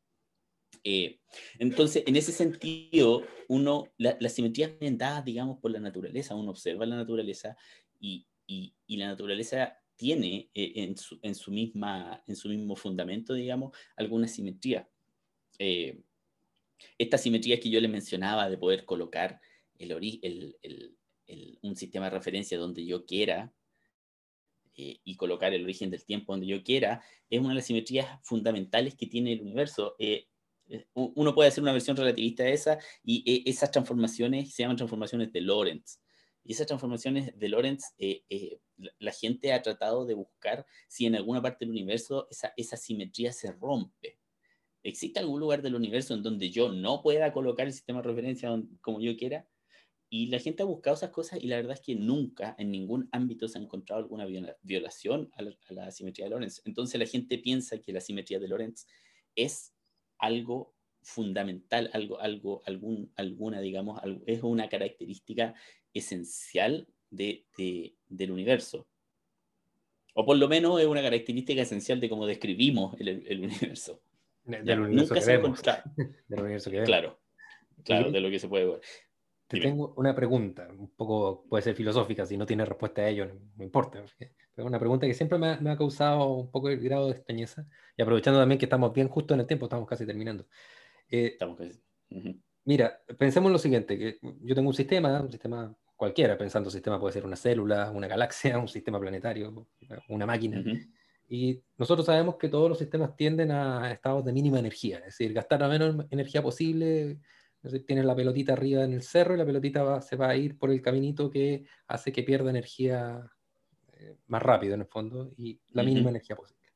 Eh, 0.85 1.21
entonces, 1.59 2.05
en 2.07 2.17
ese 2.17 2.33
sentido, 2.33 3.23
uno, 3.49 3.93
la, 3.99 4.17
las 4.21 4.33
simetrías 4.33 4.79
vienen 4.79 4.99
dadas, 4.99 5.25
digamos, 5.25 5.59
por 5.59 5.71
la 5.71 5.81
naturaleza, 5.81 6.35
uno 6.35 6.51
observa 6.51 6.87
la 6.87 6.97
naturaleza 6.97 7.57
y, 7.99 8.27
y 8.47 8.97
la 8.97 9.07
naturaleza 9.07 9.81
tiene 10.01 10.49
eh, 10.55 10.73
en, 10.77 10.97
su, 10.97 11.19
en, 11.21 11.35
su 11.35 11.51
misma, 11.51 12.25
en 12.27 12.35
su 12.35 12.49
mismo 12.49 12.75
fundamento, 12.75 13.35
digamos, 13.35 13.77
alguna 13.97 14.27
simetría. 14.27 14.89
Eh, 15.59 16.01
esta 16.97 17.19
simetría 17.19 17.61
que 17.61 17.69
yo 17.69 17.79
le 17.83 17.89
mencionaba 17.89 18.49
de 18.49 18.57
poder 18.57 18.87
colocar 18.87 19.39
el, 19.79 19.93
el, 20.23 20.57
el, 21.27 21.59
un 21.61 21.77
sistema 21.77 22.07
de 22.07 22.13
referencia 22.13 22.57
donde 22.57 22.87
yo 22.87 23.05
quiera 23.05 23.53
eh, 24.75 25.01
y 25.05 25.17
colocar 25.17 25.53
el 25.53 25.65
origen 25.65 25.91
del 25.91 26.07
tiempo 26.07 26.33
donde 26.33 26.47
yo 26.47 26.65
quiera, 26.65 27.05
es 27.29 27.39
una 27.39 27.51
de 27.51 27.57
las 27.57 27.67
simetrías 27.67 28.19
fundamentales 28.23 28.95
que 28.95 29.07
tiene 29.07 29.35
el 29.35 29.43
universo. 29.43 29.97
Uno 30.95 31.35
puede 31.35 31.49
hacer 31.49 31.63
una 31.63 31.73
versión 31.73 31.97
relativista 31.97 32.45
de 32.45 32.53
esa 32.53 32.79
y 33.03 33.43
esas 33.49 33.71
transformaciones 33.71 34.55
se 34.55 34.63
llaman 34.63 34.77
transformaciones 34.77 35.33
de 35.33 35.41
Lorentz. 35.41 36.01
Y 36.43 36.53
esas 36.53 36.67
transformaciones 36.67 37.39
de 37.39 37.49
Lorentz, 37.49 37.85
eh, 37.99 38.25
eh, 38.31 38.61
la, 38.99 39.13
gente 39.13 39.53
ha 39.53 39.61
tratado 39.61 40.07
de 40.07 40.15
buscar 40.15 40.65
si 40.89 41.05
en 41.05 41.15
alguna 41.15 41.43
parte 41.43 41.65
del 41.65 41.71
universo 41.71 42.29
esa, 42.31 42.55
esa 42.57 42.79
simetría 42.79 43.33
se 43.33 43.53
rompe. 43.53 44.19
¿Existe 44.83 45.21
algún 45.21 45.39
lugar 45.39 45.61
del 45.61 45.75
universo 45.75 46.15
en 46.15 46.23
donde 46.23 46.51
yo 46.51 46.73
no 46.73 47.03
pueda 47.03 47.33
colocar 47.33 47.67
el 47.67 47.75
sistema 47.75 48.01
de 48.01 48.09
referencia 48.09 48.51
como 48.81 49.01
yo 49.01 49.15
quiera? 49.17 49.47
y 50.13 50.27
la 50.27 50.41
gente 50.41 50.65
ha 50.65 50.67
buscado 50.67 50.97
esas 50.97 51.11
cosas 51.11 51.39
y 51.41 51.47
la 51.47 51.57
verdad 51.57 51.75
es 51.75 51.81
que 51.81 51.95
nunca 51.95 52.57
en 52.59 52.73
ningún 52.73 53.09
ámbito 53.13 53.47
se 53.47 53.59
ha 53.59 53.63
encontrado 53.63 54.03
alguna 54.03 54.27
violación 54.61 55.31
a 55.35 55.43
la, 55.73 55.91
simetría 55.93 56.27
de 56.27 56.31
Lorentz. 56.31 56.61
Entonces 56.65 56.99
la 56.99 57.07
gente 57.07 57.39
piensa 57.39 57.79
que 57.79 57.93
la 57.93 58.01
simetría 58.01 58.41
de 58.41 58.49
Lorentz 58.49 58.89
es 59.37 59.73
algo 60.21 60.75
fundamental, 61.03 61.91
algo, 61.93 62.21
algo, 62.21 62.63
algún, 62.67 63.13
alguna, 63.17 63.61
digamos, 63.61 64.01
es 64.27 64.43
una 64.43 64.69
característica 64.69 65.55
esencial 65.93 66.87
de, 67.11 67.47
del 68.09 68.31
universo. 68.31 68.87
O 70.15 70.25
por 70.25 70.37
lo 70.37 70.49
menos 70.49 70.81
es 70.81 70.87
una 70.87 71.03
característica 71.03 71.63
esencial 71.63 72.01
de 72.01 72.09
cómo 72.09 72.27
describimos 72.27 72.97
el, 73.01 73.41
universo. 73.41 74.03
del 74.45 74.81
universo 74.81 75.15
que 75.15 75.25
vemos. 75.25 75.63
del 76.29 76.41
universo 76.41 76.71
que 76.71 76.77
vemos. 76.77 76.89
Claro, 76.89 77.21
claro, 77.85 78.11
de 78.11 78.21
lo 78.21 78.31
que 78.31 78.39
se 78.39 78.49
puede 78.49 78.67
ver. 78.67 78.81
Te 79.51 79.59
tengo 79.59 79.93
una 79.97 80.15
pregunta, 80.15 80.69
un 80.71 80.91
poco 80.91 81.45
puede 81.49 81.65
ser 81.65 81.75
filosófica, 81.75 82.25
si 82.25 82.37
no 82.37 82.47
tiene 82.47 82.65
respuesta 82.65 83.03
a 83.03 83.09
ello, 83.09 83.27
no, 83.57 83.65
importa. 83.65 84.01
Pero 84.55 84.69
una 84.69 84.79
pregunta 84.79 85.09
que 85.09 85.15
siempre 85.15 85.39
me 85.39 85.49
ha, 85.49 85.77
causado 85.77 86.25
un 86.35 86.53
poco 86.53 86.69
el 86.69 86.79
grado 86.79 87.07
de 87.07 87.15
extrañeza, 87.15 87.67
y 87.97 88.03
aprovechando 88.03 88.39
también 88.39 88.61
que 88.61 88.67
estamos 88.67 88.93
bien 88.93 89.09
justo 89.09 89.35
en 89.35 89.41
el 89.41 89.49
tiempo, 89.49 89.67
estamos 89.67 89.89
casi 89.89 90.07
terminando. 90.07 90.47
Eh, 91.11 91.31
estamos 91.33 91.59
casi. 91.59 91.83
Mira, 92.65 93.01
pensemos 93.19 93.49
en 93.49 93.53
lo 93.53 93.59
siguiente, 93.59 93.99
que 93.99 94.19
yo 94.23 94.55
tengo 94.55 94.69
un 94.69 94.75
sistema, 94.75 95.21
un 95.21 95.33
sistema 95.33 95.75
cualquiera, 95.97 96.39
pensando 96.39 96.71
sistema 96.71 97.01
puede 97.01 97.15
ser 97.15 97.25
una 97.27 97.35
célula, 97.35 97.91
una 97.91 98.07
galaxia, 98.07 98.57
un 98.57 98.69
sistema 98.69 99.01
planetario, 99.01 99.67
una 100.11 100.27
máquina. 100.27 100.63
Y 101.29 101.61
nosotros 101.77 102.07
sabemos 102.07 102.37
que 102.37 102.49
todos 102.49 102.69
los 102.69 102.79
sistemas 102.79 103.17
tienden 103.17 103.51
a 103.51 103.91
estados 103.91 104.25
de 104.25 104.33
mínima 104.33 104.61
energía, 104.61 104.99
es 104.99 105.07
decir, 105.07 105.33
gastar 105.33 105.61
la 105.61 105.69
menos 105.69 106.07
energía 106.11 106.41
posible 106.41 107.19
tienes 107.87 108.05
la 108.05 108.16
pelotita 108.16 108.55
arriba 108.55 108.85
en 108.85 108.92
el 108.92 109.03
cerro 109.03 109.35
y 109.35 109.38
la 109.38 109.44
pelotita 109.44 110.01
se 110.01 110.16
va 110.16 110.31
a 110.31 110.37
ir 110.37 110.59
por 110.59 110.70
el 110.70 110.81
caminito 110.81 111.31
que 111.31 111.64
hace 111.87 112.12
que 112.12 112.23
pierda 112.23 112.51
energía 112.51 113.31
eh, 113.92 114.16
más 114.27 114.42
rápido 114.42 114.75
en 114.75 114.81
el 114.81 114.87
fondo 114.87 115.33
y 115.37 115.61
la 115.73 115.83
mínima 115.83 116.11
energía 116.11 116.37
posible. 116.37 116.68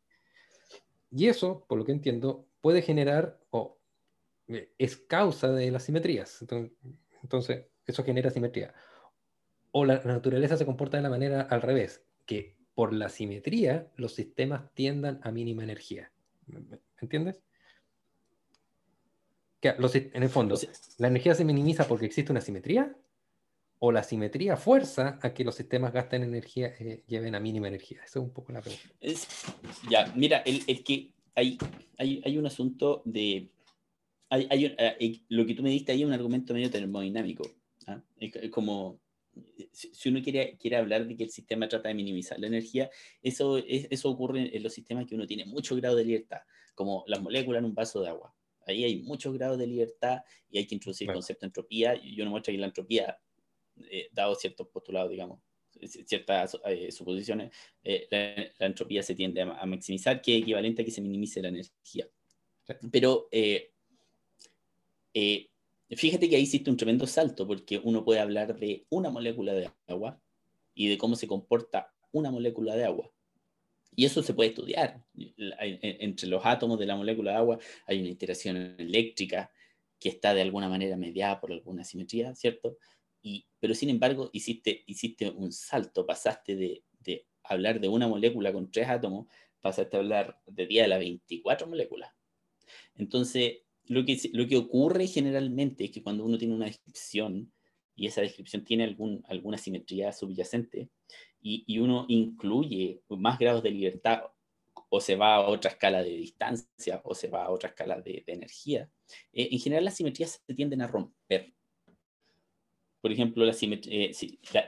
Y 1.11 1.29
eso, 1.29 1.65
por 1.69 1.79
lo 1.79 1.85
que 1.85 1.93
entiendo, 1.93 2.47
puede 2.61 2.83
generar 2.83 3.39
o 3.51 3.79
eh, 4.49 4.73
es 4.79 4.97
causa 4.97 5.53
de 5.53 5.71
las 5.71 5.85
simetrías. 5.85 6.45
Entonces, 7.23 7.67
eso 7.87 8.05
genera 8.05 8.31
simetría. 8.31 8.75
O 9.71 9.85
la 9.85 10.01
naturaleza 10.05 10.57
se 10.57 10.67
comporta 10.67 10.97
de 10.97 11.03
la 11.03 11.11
manera 11.11 11.43
al 11.43 11.63
revés, 11.63 12.05
que 12.27 12.57
por 12.75 12.93
la 12.93 13.09
simetría 13.09 13.91
los 13.97 14.15
sistemas 14.15 14.73
tiendan 14.75 15.21
a 15.23 15.31
mínima 15.31 15.63
energía. 15.63 16.13
En 19.69 20.23
el 20.23 20.29
fondo, 20.29 20.59
¿la 20.99 21.09
energía 21.09 21.35
se 21.35 21.45
minimiza 21.45 21.89
porque 21.89 22.07
existe 22.07 22.33
una 22.33 22.41
simetría? 22.41 22.95
¿O 23.79 23.93
la 23.93 24.03
simetría 24.03 24.57
fuerza 24.57 25.19
a 25.23 25.35
que 25.35 25.45
los 25.45 25.55
sistemas 25.55 25.93
gasten 25.93 26.23
energía, 26.23 26.75
eh, 26.79 27.03
lleven 27.07 27.35
a 27.35 27.41
mínima 27.41 27.69
energía? 27.69 27.99
Esa 27.99 28.19
es 28.19 28.25
un 28.25 28.33
poco 28.33 28.53
la 28.53 28.61
pregunta. 28.61 28.89
ya, 29.91 30.13
mira, 30.15 30.39
el, 30.39 30.85
que 30.85 31.13
hay, 31.35 31.59
hay, 31.99 32.39
un 32.39 32.47
asunto 32.47 33.03
de... 33.05 33.49
Hay, 34.31 34.49
eh, 34.79 35.21
lo 35.29 35.47
que 35.47 35.55
tú 35.55 35.63
me 35.63 35.71
diste 35.71 35.93
ahí 35.93 36.03
es 36.03 36.07
un 36.07 36.13
argumento 36.13 36.55
medio 36.55 36.71
termodinámico. 36.71 37.45
¿ah? 37.87 38.01
Es, 38.19 38.51
como, 38.51 39.01
si 39.73 40.09
uno 40.09 40.23
quiere, 40.23 40.57
quiere 40.59 40.77
hablar 40.77 41.07
de 41.07 41.17
que 41.17 41.25
el 41.25 41.31
sistema 41.31 41.69
trata 41.69 41.89
de 41.89 41.95
minimizar 41.95 42.39
la 42.39 42.47
energía, 42.47 42.91
eso, 43.23 43.59
eso 43.59 44.11
ocurre 44.11 44.57
en 44.57 44.63
los 44.63 44.73
sistemas 44.73 45.07
que 45.07 45.15
uno 45.15 45.27
tiene 45.27 45.45
mucho 45.45 45.77
grado 45.77 45.97
de 45.97 46.05
libertad, 46.05 46.41
como 46.75 47.05
las 47.07 47.23
moléculas 47.23 47.61
en 47.61 47.67
un 47.67 47.75
vaso 47.75 48.01
de 48.01 48.09
agua. 48.09 48.34
Ahí 48.67 48.85
hay 48.85 49.03
muchos 49.03 49.35
grados 49.35 49.59
de 49.59 49.67
libertad 49.67 50.23
y 50.51 50.59
hay 50.59 50.67
que 50.67 50.75
introducir 50.75 51.09
el 51.09 51.15
concepto 51.15 51.41
de 51.43 51.49
entropía. 51.49 51.95
Y 51.95 52.15
yo 52.15 52.25
no 52.25 52.31
muestro 52.31 52.53
que 52.53 52.59
la 52.59 52.67
entropía, 52.67 53.19
eh, 53.91 54.09
dado 54.13 54.35
ciertos 54.35 54.69
postulados, 54.69 55.11
digamos, 55.11 55.41
ciertas 56.07 56.57
eh, 56.67 56.93
suposiciones, 56.93 57.53
eh, 57.83 58.07
la, 58.59 58.67
entropía 58.67 59.03
se 59.03 59.15
tiende 59.15 59.43
a, 59.43 59.67
maximizar, 59.67 60.23
que 60.23 60.37
es 60.37 60.43
equivalente 60.43 60.83
a 60.83 60.85
que 60.85 60.91
se 60.91 61.01
minimice 61.01 61.43
la 61.43 61.49
energía. 61.49 62.09
Pero 62.91 63.29
fíjate 65.91 66.29
que 66.29 66.37
ahí 66.37 66.43
existe 66.43 66.71
un 66.71 66.77
tremendo 66.77 67.07
salto, 67.07 67.47
porque 67.47 67.81
uno 67.83 68.05
puede 68.05 68.21
hablar 68.21 68.59
de 68.59 68.87
una 68.89 69.11
molécula 69.11 69.53
de 69.53 69.71
agua 69.87 70.21
y 70.75 70.89
de 70.89 70.99
cómo 70.99 71.17
se 71.17 71.27
comporta 71.27 71.93
una 72.13 72.31
molécula 72.31 72.77
de 72.77 72.85
agua. 72.85 73.11
Y 73.95 74.05
eso 74.05 74.23
se 74.23 74.35
puede 74.35 74.51
estudiar. 74.51 75.03
Entre 75.37 76.29
los 76.29 76.45
átomos 76.45 76.79
de 76.79 76.87
la 76.87 76.97
molécula 76.97 77.33
de 77.33 77.37
agua 77.37 77.59
hay 77.87 78.01
una 78.01 78.09
interacción 78.09 78.57
eléctrica 78.79 79.51
que 79.99 80.09
está 80.09 80.35
de 80.35 80.43
alguna 80.43 80.69
manera 80.69 80.97
mediada 80.97 81.41
por 81.41 81.53
alguna 81.53 81.85
simetría, 81.85 82.35
¿cierto? 82.35 82.79
Y, 83.23 83.47
pero 83.59 83.75
sin 83.75 83.89
embargo, 83.89 84.31
hiciste, 84.33 84.85
hiciste 84.87 85.31
un 85.31 85.53
salto, 85.53 86.05
pasaste 86.05 86.57
de, 86.57 86.83
de 87.01 87.27
hablar 87.45 87.81
de 87.81 87.89
una 87.89 88.07
molécula 88.07 88.53
con 88.53 88.71
tres 88.71 88.89
átomos, 88.89 89.29
pasaste 89.61 89.97
a 89.97 90.01
hablar 90.01 90.41
de 90.47 90.67
día 90.67 90.83
de 90.83 90.89
las 90.89 90.99
24 90.99 91.67
moléculas. 91.67 92.13
Entonces, 92.97 93.63
lo 93.87 94.05
que, 94.05 94.19
lo 94.33 94.47
que 94.47 94.57
ocurre 94.57 95.07
generalmente 95.07 95.85
es 95.85 95.91
que 95.91 96.03
cuando 96.03 96.25
uno 96.25 96.39
tiene 96.39 96.55
una 96.55 96.67
descripción 96.67 97.53
y 97.97 98.07
esa 98.07 98.23
descripción 98.23 98.65
tiene 98.65 98.85
algún, 98.85 99.23
alguna 99.29 99.59
simetría 99.59 100.13
subyacente, 100.13 100.89
y, 101.47 101.79
uno 101.79 102.07
incluye 102.09 103.03
más 103.09 103.39
grados 103.39 103.63
de 103.63 103.71
libertad 103.71 104.23
o 104.89 105.01
se 105.01 105.15
va 105.15 105.35
a 105.35 105.49
otra 105.49 105.71
escala 105.73 106.03
de 106.03 106.11
distancia 106.11 107.03
o 107.05 107.15
se 107.15 107.29
va 107.29 107.45
a 107.45 107.51
otra 107.51 107.69
escala 107.69 108.01
de, 108.01 108.25
energía, 108.27 108.91
eh, 109.33 109.49
en 109.53 109.59
general 109.59 109.85
las 109.85 109.97
simetrías 109.97 110.41
se 110.47 110.55
tienden 110.55 110.81
a 110.81 110.87
romper. 110.87 111.53
Por 113.03 113.13
ejemplo, 113.13 113.45
la, 113.45 113.55
eh, 113.61 114.13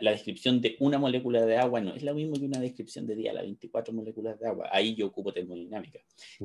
la, 0.03 0.11
descripción 0.11 0.61
de 0.61 0.77
una 0.81 0.99
molécula 0.99 1.47
de 1.47 1.57
agua 1.57 1.81
no 1.81 1.95
es 1.95 2.03
lo 2.03 2.15
mismo 2.15 2.37
que 2.37 2.45
una 2.45 2.61
descripción 2.61 3.07
de 3.07 3.15
día, 3.15 3.33
las 3.33 3.45
24 3.45 3.95
moléculas 3.95 4.39
de 4.39 4.47
agua. 4.47 4.69
Ahí 4.71 4.95
yo 4.95 5.07
ocupo 5.07 5.33
termodinámica. 5.33 6.01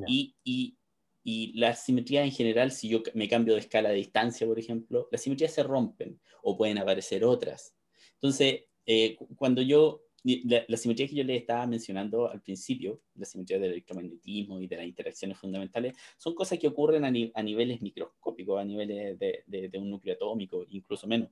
Y, 0.07 0.33
y, 0.45 0.77
y 1.21 1.59
la 1.59 1.75
simetría 1.75 2.23
en 2.23 2.31
general, 2.31 2.71
si 2.71 2.87
yo 2.87 3.03
me 3.13 3.27
cambio 3.27 3.55
de 3.55 3.59
escala 3.59 3.89
de 3.89 3.95
distancia, 3.95 4.47
por 4.47 4.57
ejemplo, 4.57 5.09
las 5.11 5.21
simetrías 5.21 5.53
se 5.53 5.63
rompen 5.63 6.21
o 6.41 6.55
pueden 6.55 6.77
aparecer 6.77 7.25
otras. 7.25 7.75
Entonces, 8.13 8.61
eh, 8.85 9.17
cuando 9.35 9.61
yo 9.61 10.03
la, 10.23 10.77
simetría 10.77 11.07
que 11.07 11.15
yo 11.15 11.23
le 11.23 11.37
estaba 11.37 11.65
mencionando 11.65 12.29
al 12.29 12.41
principio, 12.41 13.01
la 13.15 13.25
simetría 13.25 13.59
del 13.59 13.71
electromagnetismo 13.71 14.59
y 14.59 14.67
de 14.67 14.75
las 14.75 14.85
interacciones 14.85 15.37
fundamentales, 15.37 15.95
son 16.17 16.35
cosas 16.35 16.59
que 16.59 16.67
ocurren 16.67 17.05
a, 17.05 17.41
niveles 17.41 17.81
microscópicos, 17.81 18.59
a 18.59 18.65
niveles 18.65 19.17
de, 19.17 19.43
de, 19.47 19.77
un 19.79 19.89
núcleo 19.89 20.15
atómico, 20.15 20.65
incluso 20.69 21.07
menos. 21.07 21.29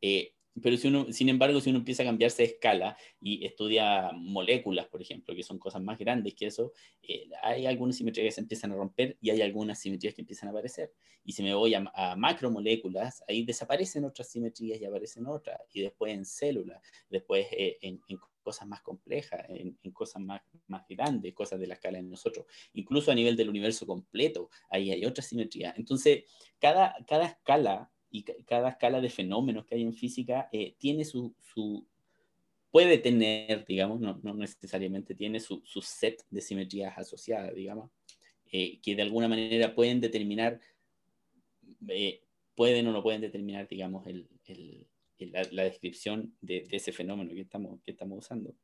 Eh, 0.00 0.35
pero 0.62 0.76
si 0.76 0.88
uno, 0.88 1.12
sin 1.12 1.28
embargo, 1.28 1.60
si 1.60 1.70
uno 1.70 1.80
empieza 1.80 2.02
a 2.02 2.06
cambiarse 2.06 2.42
de 2.42 2.48
escala 2.48 2.96
y 3.20 3.44
estudia 3.44 4.10
moléculas, 4.14 4.86
por 4.86 5.02
ejemplo, 5.02 5.34
que 5.34 5.42
son 5.42 5.58
cosas 5.58 5.82
más 5.82 5.98
grandes 5.98 6.34
que 6.34 6.46
eso, 6.46 6.72
eh, 7.02 7.28
hay 7.42 7.66
algunas 7.66 7.96
simetrías 7.96 8.26
que 8.26 8.32
se 8.32 8.40
empiezan 8.40 8.72
a 8.72 8.76
romper 8.76 9.18
y 9.20 9.30
hay 9.30 9.42
algunas 9.42 9.78
simetrías 9.78 10.14
que 10.14 10.22
empiezan 10.22 10.48
a 10.48 10.52
aparecer. 10.52 10.92
Y 11.24 11.32
si 11.32 11.42
me 11.42 11.54
voy 11.54 11.74
a, 11.74 12.14
macromoléculas, 12.16 13.24
ahí 13.28 13.44
desaparecen 13.44 14.04
otras 14.04 14.28
simetrías 14.28 14.80
y 14.80 14.84
aparecen 14.84 15.26
otras. 15.26 15.58
Y 15.72 15.82
después 15.82 16.14
en 16.14 16.24
células, 16.24 16.80
después 17.10 17.46
eh, 17.50 17.78
en, 17.82 18.00
cosas 18.42 18.68
más 18.68 18.80
complejas, 18.80 19.44
en, 19.48 19.76
en, 19.82 19.90
cosas 19.90 20.22
más, 20.22 20.40
más 20.68 20.86
grandes, 20.88 21.34
cosas 21.34 21.58
de 21.58 21.66
la 21.66 21.74
escala 21.74 21.98
de 21.98 22.04
nosotros. 22.04 22.46
Incluso 22.74 23.10
a 23.10 23.14
nivel 23.14 23.36
del 23.36 23.48
universo 23.48 23.86
completo, 23.86 24.50
ahí 24.70 24.92
hay 24.92 25.04
otra 25.04 25.24
simetría. 25.24 25.74
Entonces, 25.76 26.24
cada, 26.60 26.94
cada 27.08 27.26
escala 27.26 27.90
y 28.10 28.22
cada 28.22 28.70
escala 28.70 29.00
de 29.00 29.10
fenómenos 29.10 29.66
que 29.66 29.74
hay 29.74 29.82
en 29.82 29.94
física 29.94 30.48
eh, 30.52 30.74
tiene 30.78 31.04
su, 31.04 31.34
su, 31.40 31.86
puede 32.70 32.98
tener, 32.98 33.64
digamos, 33.66 34.00
no, 34.00 34.20
no 34.22 34.34
necesariamente 34.34 35.14
tiene 35.14 35.40
su, 35.40 35.62
su, 35.64 35.82
set 35.82 36.24
de 36.30 36.40
simetrías 36.40 36.96
asociadas, 36.96 37.54
digamos, 37.54 37.90
eh, 38.52 38.78
que 38.80 38.94
de 38.94 39.02
alguna 39.02 39.28
manera 39.28 39.74
pueden 39.74 40.00
determinar, 40.00 40.60
eh, 41.88 42.22
pueden 42.54 42.86
o 42.86 42.92
no 42.92 43.02
pueden 43.02 43.20
determinar, 43.20 43.68
digamos, 43.68 44.06
el, 44.06 44.28
el, 44.46 44.86
la, 45.50 45.64
descripción 45.64 46.34
de, 46.40 46.62
de, 46.62 46.76
ese 46.76 46.92
fenómeno 46.92 47.32
que 47.34 47.40
estamos, 47.40 47.80
que 47.82 47.90
estamos 47.90 48.18
usando. 48.18 48.54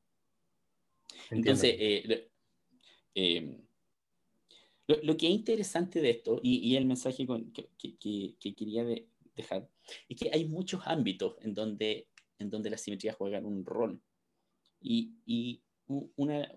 Entonces, 1.31 2.05
lo, 4.87 4.97
lo, 5.03 5.17
que 5.17 5.27
es 5.27 5.33
interesante 5.33 6.01
de 6.01 6.11
esto, 6.11 6.41
y, 6.43 6.59
y 6.59 6.77
el 6.77 6.87
mensaje 6.87 7.27
que, 7.27 7.69
que, 7.79 8.35
que, 8.39 8.55
quería 8.55 8.85
de, 8.85 9.07
dejar, 9.35 9.69
es 10.09 10.19
que 10.19 10.31
hay 10.33 10.47
muchos 10.47 10.83
ámbitos 10.85 11.37
en 11.41 11.55
donde, 11.55 12.09
en 12.39 12.51
donde 12.51 12.71
las 12.71 12.81
simetrías 12.83 13.17
juegan 13.17 13.45
un 13.45 13.65
rol. 13.65 14.01
Y, 14.81 15.15
y 15.27 15.63
una, 16.17 16.49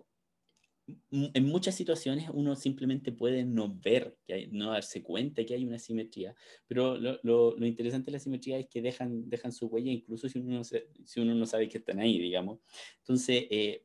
en 1.12 1.46
muchas 1.46 1.76
situaciones 1.76 2.30
uno 2.32 2.56
simplemente 2.56 3.12
puede 3.12 3.44
no 3.44 3.76
ver, 3.76 4.18
que 4.28 4.48
no 4.52 4.72
darse 4.72 5.02
cuenta 5.02 5.44
que 5.46 5.56
hay 5.56 5.66
una 5.66 5.80
simetría, 5.80 6.36
pero 6.68 6.98
lo, 6.98 7.20
lo, 7.24 7.66
interesante 7.66 8.08
de 8.08 8.14
la 8.14 8.20
simetría 8.20 8.60
es 8.60 8.68
que 8.68 8.82
dejan, 8.82 9.30
dejan 9.30 9.52
su 9.52 9.68
huella 9.68 9.92
incluso 9.92 10.30
si 10.30 10.40
uno, 10.40 10.60
no, 10.60 10.64
si 10.64 11.20
uno 11.20 11.34
no 11.34 11.46
sabe 11.46 11.70
que 11.70 11.80
están 11.80 12.00
ahí, 12.00 12.20
digamos. 12.20 12.60
Entonces, 13.00 13.46
eh, 13.50 13.82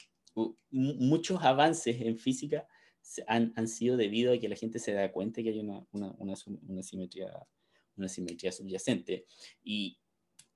muchos 0.71 1.43
avances 1.43 2.01
en 2.01 2.19
física 2.19 2.67
han, 3.27 3.53
han, 3.57 3.67
sido 3.67 3.97
debido 3.97 4.33
a 4.33 4.39
que 4.39 4.49
la 4.49 4.57
gente 4.57 4.79
se 4.79 4.93
da 4.93 5.11
cuenta 5.11 5.43
que 5.43 5.51
hay 5.51 5.59
una, 5.59 5.85
una, 5.93 6.15
una 6.19 6.83
simetría 6.83 7.33
una 8.01 8.09
simetría 8.09 8.53
subyacente. 8.53 9.27
Y, 9.63 9.99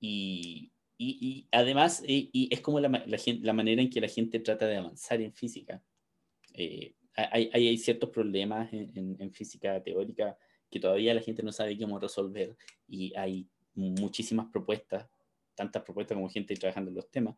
y, 0.00 0.72
y, 0.98 1.48
además, 1.52 2.02
y, 2.06 2.48
es 2.50 2.60
como 2.60 2.80
la, 2.80 2.88
la, 2.88 3.18
la, 3.40 3.52
manera 3.52 3.82
en 3.82 3.90
que 3.90 4.00
la 4.00 4.08
gente 4.08 4.40
trata 4.40 4.66
de 4.66 4.76
avanzar 4.76 5.20
en 5.20 5.32
física. 5.32 5.82
Eh, 6.54 6.94
hay, 7.16 7.50
hay, 7.52 7.78
ciertos 7.78 8.10
problemas 8.10 8.72
en, 8.72 9.16
en, 9.18 9.32
física 9.32 9.82
teórica 9.82 10.36
que 10.70 10.80
todavía 10.80 11.14
la 11.14 11.20
gente 11.20 11.42
no 11.42 11.52
sabe 11.52 11.78
cómo 11.78 11.98
resolver 12.00 12.56
y 12.88 13.14
hay 13.16 13.48
muchísimas 13.74 14.46
propuestas, 14.50 15.08
tantas 15.54 15.82
propuestas 15.82 16.16
como 16.16 16.28
gente 16.28 16.54
trabajando 16.56 16.90
en 16.90 16.96
los 16.96 17.10
temas. 17.10 17.36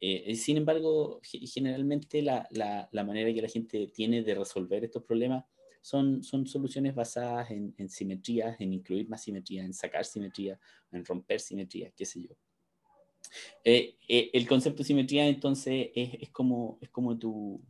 Eh, 0.00 0.34
sin 0.36 0.58
embargo, 0.58 1.20
generalmente 1.22 2.22
la, 2.22 2.46
la, 2.50 2.88
la, 2.92 3.04
manera 3.04 3.32
que 3.32 3.42
la 3.42 3.48
gente 3.48 3.86
tiene 3.88 4.22
de 4.22 4.34
resolver 4.34 4.84
estos 4.84 5.02
problemas 5.04 5.44
son, 5.86 6.24
son 6.24 6.48
soluciones 6.48 6.96
basadas 6.96 7.52
en, 7.52 7.72
en 7.78 7.88
simetrías, 7.88 8.60
en 8.60 8.72
incluir 8.72 9.08
más 9.08 9.22
simetría, 9.22 9.64
en 9.64 9.72
sacar 9.72 10.04
simetría, 10.04 10.58
en 10.90 11.04
romper 11.04 11.38
simetría, 11.38 11.92
qué 11.92 12.04
sé 12.04 12.22
yo. 12.22 12.34
Eh, 13.62 13.96
eh, 14.08 14.30
el 14.32 14.48
concepto 14.48 14.78
de 14.78 14.84
simetría 14.88 15.28
entonces 15.28 15.90
es, 15.94 16.14
es, 16.22 16.30
como, 16.30 16.78
es, 16.80 16.88
como 16.88 17.16
tu, 17.16 17.62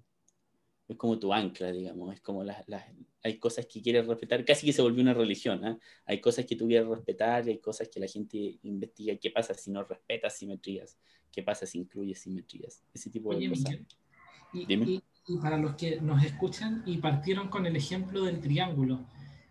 es 0.88 0.96
como 0.96 1.18
tu 1.18 1.30
ancla, 1.30 1.70
digamos, 1.70 2.14
es 2.14 2.22
como 2.22 2.42
las, 2.42 2.66
las, 2.66 2.86
hay 3.22 3.38
cosas 3.38 3.66
que 3.66 3.82
quieres 3.82 4.06
respetar, 4.06 4.46
casi 4.46 4.64
que 4.64 4.72
se 4.72 4.80
volvió 4.80 5.02
una 5.02 5.12
religión, 5.12 5.62
¿eh? 5.66 5.78
hay 6.06 6.18
cosas 6.18 6.46
que 6.46 6.56
tú 6.56 6.66
quieres 6.66 6.88
respetar, 6.88 7.46
hay 7.46 7.58
cosas 7.58 7.90
que 7.90 8.00
la 8.00 8.08
gente 8.08 8.58
investiga, 8.62 9.14
qué 9.16 9.30
pasa 9.30 9.52
si 9.52 9.70
no 9.70 9.84
respetas 9.84 10.38
simetrías, 10.38 10.96
qué 11.30 11.42
pasa 11.42 11.66
si 11.66 11.80
incluyes 11.80 12.20
simetrías, 12.20 12.82
ese 12.94 13.10
tipo 13.10 13.34
de 13.34 13.46
cosas. 13.50 13.76
y, 14.54 14.72
y, 14.72 15.02
y, 15.26 15.38
para 15.38 15.56
los 15.56 15.74
que 15.74 16.00
nos 16.00 16.22
escuchan 16.24 16.82
y 16.86 16.98
partieron 16.98 17.48
con 17.48 17.66
el 17.66 17.76
ejemplo 17.76 18.22
del 18.22 18.40
triángulo, 18.40 19.00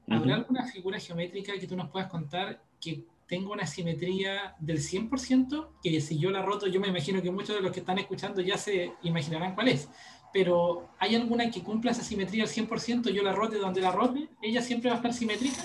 ¿habrá 0.07 0.35
alguna 0.35 0.65
figura 0.65 0.99
geométrica 0.99 1.53
que 1.59 1.67
tú 1.67 1.75
nos 1.75 1.89
puedas 1.89 2.09
contar 2.09 2.61
que 2.79 3.05
tengo 3.27 3.51
una 3.51 3.65
simetría 3.65 4.55
del 4.59 4.79
100%, 4.79 5.67
que 5.81 5.99
si 6.01 6.19
yo 6.19 6.29
la 6.29 6.43
roto, 6.43 6.67
yo 6.67 6.79
me 6.79 6.87
imagino 6.87 7.21
que 7.21 7.31
muchos 7.31 7.55
de 7.55 7.61
los 7.61 7.71
que 7.71 7.79
están 7.79 7.97
escuchando 7.97 8.41
ya 8.41 8.57
se 8.57 8.93
imaginarán 9.03 9.55
cuál 9.55 9.69
es, 9.69 9.89
pero 10.31 10.89
¿hay 10.99 11.15
alguna 11.15 11.49
que 11.49 11.63
cumpla 11.63 11.91
esa 11.91 12.03
simetría 12.03 12.43
al 12.43 12.49
100%, 12.49 13.09
yo 13.09 13.23
la 13.23 13.31
rote 13.31 13.57
donde 13.57 13.81
la 13.81 13.91
rote, 13.91 14.29
ella 14.41 14.61
siempre 14.61 14.89
va 14.89 14.95
a 14.95 14.97
estar 14.97 15.13
simétrica? 15.13 15.63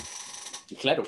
Claro. 0.80 1.02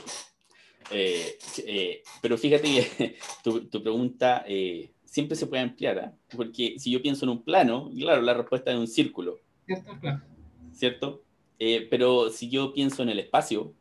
Eh, 0.91 1.39
eh, 1.67 2.03
pero 2.21 2.37
fíjate 2.37 3.17
tu, 3.43 3.69
tu 3.69 3.83
pregunta 3.83 4.45
eh, 4.47 4.92
siempre 5.13 5.37
se 5.37 5.47
puede 5.47 5.63
ampliar, 5.63 5.99
¿ah? 5.99 6.13
porque 6.35 6.79
si 6.79 6.91
yo 6.91 7.03
pienso 7.03 7.27
en 7.27 7.33
un 7.33 7.43
plano, 7.43 7.91
claro, 7.95 8.23
la 8.23 8.33
respuesta 8.33 8.73
es 8.73 8.79
un 8.79 8.89
círculo. 8.89 9.39
Cierto, 9.67 9.93
claro. 10.01 10.23
¿Cierto? 10.73 11.23
pero 11.91 12.31
si 12.31 12.49
yo 12.49 12.73
pienso 12.73 13.05
en 13.05 13.11
el 13.11 13.21
espacio, 13.21 13.73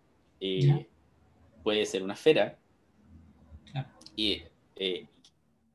puede 1.63 1.85
ser 1.85 2.03
una 2.03 2.13
esfera, 2.13 2.59
y, 4.15 4.41
eh, 4.75 5.07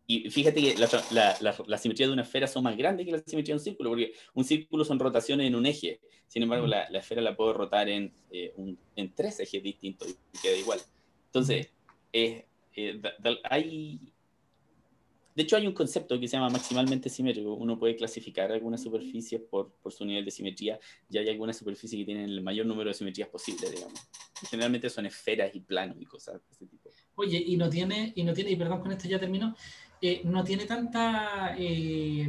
y 0.06 0.30
fíjate 0.30 0.60
que 0.60 0.74
la, 1.10 1.36
la, 1.66 1.78
simetría 1.78 2.06
de 2.06 2.12
una 2.12 2.22
esfera 2.22 2.46
son 2.46 2.62
más 2.62 2.76
grandes 2.76 3.06
que 3.06 3.12
la 3.12 3.22
simetría 3.26 3.54
de 3.54 3.58
un 3.58 3.64
círculo, 3.64 3.90
porque 3.90 4.12
un 4.34 4.44
círculo 4.44 4.84
son 4.84 4.98
rotaciones 4.98 5.46
en 5.48 5.54
un 5.56 5.66
eje. 5.66 6.00
Sin 6.28 6.42
embargo, 6.42 6.66
la, 6.66 6.84
esfera 6.84 7.22
la 7.22 7.34
puedo 7.34 7.54
rotar 7.54 7.88
en, 7.88 8.12
eh, 8.30 8.54
en 8.94 9.14
tres 9.14 9.40
ejes 9.40 9.62
distintos 9.62 10.08
y 10.10 10.38
queda 10.38 10.56
igual. 10.56 10.80
Entonces, 11.26 11.72
eh, 12.12 12.46
hay, 13.44 14.00
de 15.36 15.42
hecho, 15.42 15.54
hay 15.56 15.66
un 15.66 15.74
concepto 15.74 16.18
que 16.18 16.26
se 16.26 16.38
llama 16.38 16.48
maximalmente 16.48 17.10
simétrico. 17.10 17.52
Uno 17.52 17.78
puede 17.78 17.94
clasificar 17.94 18.50
algunas 18.50 18.82
superficies 18.82 19.42
por, 19.42 19.70
su 19.90 20.06
nivel 20.06 20.24
de 20.24 20.30
simetría 20.30 20.80
y 21.10 21.18
hay 21.18 21.28
algunas 21.28 21.58
superficies 21.58 22.00
que 22.00 22.06
tienen 22.06 22.24
el 22.24 22.40
mayor 22.40 22.64
número 22.64 22.88
de 22.88 22.94
simetrías 22.94 23.28
posible, 23.28 23.70
digamos. 23.70 24.00
Generalmente 24.48 24.88
son 24.88 25.04
esferas 25.04 25.54
y 25.54 25.60
planos 25.60 25.98
y 26.00 26.06
cosas 26.06 26.36
de 26.36 26.52
ese 26.52 26.66
tipo. 26.66 26.90
Oye, 27.16 27.36
y 27.36 27.58
no 27.58 27.68
tiene, 27.68 28.14
y 28.16 28.24
no 28.24 28.32
tiene, 28.32 28.52
y 28.52 28.56
perdón 28.56 28.80
con 28.80 28.92
esto 28.92 29.08
ya 29.08 29.20
termino, 29.20 29.54
eh, 30.00 30.22
no 30.24 30.42
tiene 30.42 30.64
tanta 30.64 31.54
eh, 31.58 32.26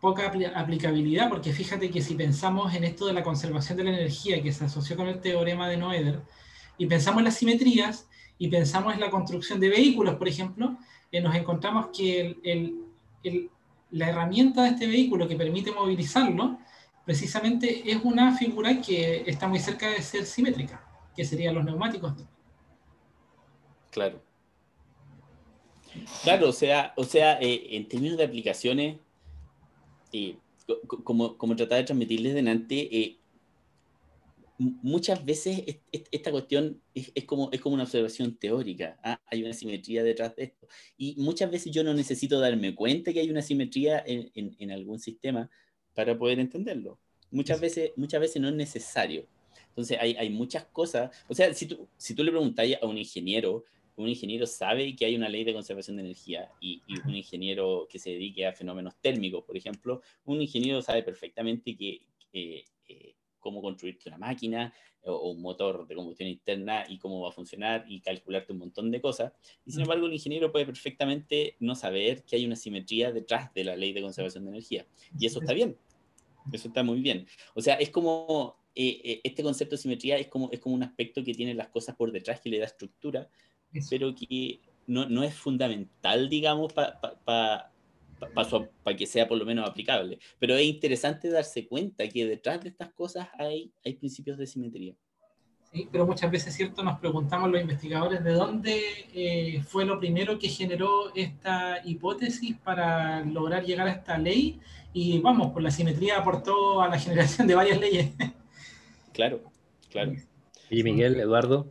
poca 0.00 0.32
aplicabilidad, 0.56 1.28
porque 1.28 1.52
fíjate 1.52 1.90
que 1.90 2.02
si 2.02 2.16
pensamos 2.16 2.74
en 2.74 2.82
esto 2.82 3.06
de 3.06 3.12
la 3.12 3.22
conservación 3.22 3.78
de 3.78 3.84
la 3.84 3.90
energía 3.90 4.42
que 4.42 4.50
se 4.50 4.64
asoció 4.64 4.96
con 4.96 5.06
el 5.06 5.20
teorema 5.20 5.68
de 5.68 5.76
Noether, 5.76 6.22
y 6.76 6.86
pensamos 6.86 7.20
en 7.20 7.26
las 7.26 7.36
simetrías, 7.36 8.08
y 8.36 8.48
pensamos 8.48 8.94
en 8.94 8.98
la 8.98 9.10
construcción 9.10 9.60
de 9.60 9.68
vehículos, 9.68 10.16
por 10.16 10.26
ejemplo, 10.26 10.76
eh, 11.12 11.20
nos 11.20 11.34
encontramos 11.34 11.90
que 11.96 12.36
la 13.90 14.08
herramienta 14.08 14.62
de 14.62 14.70
este 14.70 14.86
vehículo 14.86 15.28
que 15.28 15.36
permite 15.36 15.70
movilizarlo, 15.70 16.58
precisamente 17.04 17.90
es 17.90 18.02
una 18.02 18.36
figura 18.36 18.80
que 18.80 19.22
está 19.26 19.46
muy 19.46 19.58
cerca 19.58 19.90
de 19.90 20.00
ser 20.02 20.24
simétrica, 20.24 20.84
que 21.14 21.24
serían 21.24 21.54
los 21.54 21.64
neumáticos. 21.64 22.14
Claro. 23.90 24.22
Claro, 26.22 26.48
o 26.48 26.52
sea, 26.52 26.94
o 26.96 27.04
sea 27.04 27.38
eh, 27.40 27.76
en 27.76 27.86
términos 27.86 28.16
de 28.16 28.24
aplicaciones, 28.24 28.96
eh, 30.12 30.38
como, 31.04 31.36
como 31.36 31.54
trataba 31.54 31.78
de 31.78 31.84
transmitirles 31.84 32.34
delante, 32.34 32.98
eh, 32.98 33.18
muchas 34.82 35.24
veces 35.24 35.62
esta 35.90 36.30
cuestión 36.30 36.80
es, 36.94 37.24
como, 37.24 37.50
es 37.52 37.60
como 37.60 37.74
una 37.74 37.84
observación 37.84 38.36
teórica. 38.36 38.98
¿ah? 39.02 39.20
Hay 39.26 39.42
una 39.42 39.52
simetría 39.52 40.02
detrás 40.02 40.36
de 40.36 40.44
esto. 40.44 40.68
Y 40.96 41.14
muchas 41.18 41.50
veces 41.50 41.72
yo 41.72 41.84
no 41.84 41.94
necesito 41.94 42.40
darme 42.40 42.74
cuenta 42.74 43.12
que 43.12 43.20
hay 43.20 43.30
una 43.30 43.42
simetría 43.42 44.02
en, 44.06 44.30
en, 44.34 44.56
en 44.58 44.70
algún 44.70 44.98
sistema 44.98 45.50
para 45.94 46.16
poder 46.16 46.38
entenderlo. 46.38 46.98
Muchas 47.30 47.60
veces, 47.60 47.92
muchas 47.96 48.20
veces 48.20 48.40
no 48.40 48.48
es 48.48 48.54
necesario. 48.54 49.26
Entonces 49.68 49.98
hay, 50.00 50.14
hay 50.16 50.30
muchas 50.30 50.64
cosas. 50.66 51.10
O 51.28 51.34
sea, 51.34 51.52
si 51.54 51.66
tú, 51.66 51.88
si 51.96 52.14
tú 52.14 52.22
le 52.22 52.30
preguntas 52.30 52.66
a 52.80 52.86
un 52.86 52.98
ingeniero 52.98 53.64
un 53.96 54.08
ingeniero 54.08 54.46
sabe 54.46 54.94
que 54.96 55.04
hay 55.04 55.16
una 55.16 55.28
ley 55.28 55.44
de 55.44 55.52
conservación 55.52 55.96
de 55.96 56.04
energía 56.04 56.50
y, 56.60 56.82
un 57.06 57.14
ingeniero 57.14 57.86
que 57.90 57.98
se 57.98 58.10
dedique 58.10 58.46
a 58.46 58.52
fenómenos 58.52 58.96
térmicos, 59.00 59.44
por 59.44 59.56
ejemplo, 59.56 60.02
un 60.24 60.40
ingeniero 60.40 60.80
sabe 60.82 61.02
perfectamente 61.02 61.76
que, 61.76 62.06
eh, 62.32 62.64
cómo 63.42 63.60
construirte 63.60 64.08
una 64.08 64.16
máquina 64.16 64.72
o, 65.04 65.32
un 65.32 65.42
motor 65.42 65.86
de 65.86 65.94
combustión 65.94 66.30
interna 66.30 66.86
y 66.88 66.96
cómo 66.96 67.20
va 67.20 67.28
a 67.28 67.32
funcionar 67.32 67.84
y 67.86 68.00
calcularte 68.00 68.54
un 68.54 68.60
montón 68.60 68.90
de 68.90 69.02
cosas. 69.02 69.34
Y 69.66 69.72
sin 69.72 69.82
embargo, 69.82 70.06
el 70.06 70.14
ingeniero 70.14 70.50
puede 70.50 70.64
perfectamente 70.64 71.56
no 71.60 71.74
saber 71.74 72.22
que 72.22 72.36
hay 72.36 72.46
una 72.46 72.56
simetría 72.56 73.12
detrás 73.12 73.52
de 73.52 73.64
la 73.64 73.76
ley 73.76 73.92
de 73.92 74.00
conservación 74.00 74.44
de 74.44 74.50
energía. 74.52 74.86
Y 75.18 75.26
eso 75.26 75.40
está 75.40 75.52
bien. 75.52 75.76
Eso 76.50 76.68
está 76.68 76.82
muy 76.82 77.00
bien. 77.00 77.26
O 77.54 77.60
sea, 77.60 77.74
es 77.74 77.90
como 77.90 78.56
eh, 78.74 79.00
eh, 79.04 79.20
este 79.24 79.42
concepto 79.42 79.76
de 79.76 79.82
simetría 79.82 80.16
es 80.16 80.28
como, 80.28 80.50
es 80.50 80.60
como 80.60 80.74
un 80.74 80.82
aspecto 80.82 81.22
que 81.22 81.34
tiene 81.34 81.52
las 81.54 81.68
cosas 81.68 81.94
por 81.94 82.10
detrás 82.10 82.40
que 82.40 82.48
le 82.48 82.58
da 82.58 82.64
estructura 82.64 83.28
pero 83.88 84.14
que 84.14 84.60
no, 84.86 85.08
no, 85.08 85.22
es 85.22 85.34
fundamental, 85.34 86.28
digamos, 86.28 86.72
para 86.72 87.71
que 88.96 89.06
sea 89.06 89.28
por 89.28 89.38
lo 89.38 89.44
menos 89.44 89.68
aplicable. 89.68 90.18
Pero 90.38 90.54
es 90.54 90.64
interesante 90.64 91.30
darse 91.30 91.66
cuenta 91.66 92.08
que 92.08 92.26
detrás 92.26 92.60
de 92.62 92.68
estas 92.68 92.92
cosas 92.92 93.28
hay, 93.38 93.72
hay 93.84 93.94
principios 93.94 94.38
de 94.38 94.46
simetría. 94.46 94.94
Sí, 95.72 95.88
pero 95.90 96.06
muchas 96.06 96.30
veces, 96.30 96.54
¿cierto? 96.54 96.82
Nos 96.82 96.98
preguntamos 96.98 97.50
los 97.50 97.58
investigadores 97.58 98.22
de 98.22 98.32
dónde 98.32 98.82
eh, 99.14 99.62
fue 99.66 99.86
lo 99.86 99.98
primero 99.98 100.38
que 100.38 100.48
generó 100.48 101.14
esta 101.14 101.80
hipótesis 101.86 102.56
para 102.62 103.24
lograr 103.24 103.64
llegar 103.64 103.88
a 103.88 103.92
esta 103.92 104.18
ley. 104.18 104.60
Y 104.92 105.18
vamos, 105.20 105.50
pues 105.52 105.62
la 105.62 105.70
simetría 105.70 106.18
aportó 106.18 106.82
a 106.82 106.88
la 106.88 106.98
generación 106.98 107.46
de 107.46 107.54
varias 107.54 107.80
leyes. 107.80 108.10
Claro, 109.14 109.40
claro. 109.90 110.12
Y 110.68 110.82
Miguel, 110.82 111.20
Eduardo, 111.20 111.66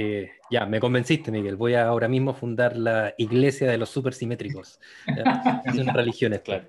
eh, 0.00 0.30
ya, 0.48 0.64
me 0.64 0.78
convenciste, 0.78 1.32
Miguel. 1.32 1.56
Voy 1.56 1.74
a 1.74 1.88
ahora 1.88 2.06
mismo 2.06 2.32
fundar 2.32 2.76
la 2.76 3.16
iglesia 3.18 3.68
de 3.68 3.78
los 3.78 3.90
supersimétricos. 3.90 4.78
Es 5.66 5.74
una 5.74 5.92
religión 5.92 6.40
Claro. 6.44 6.68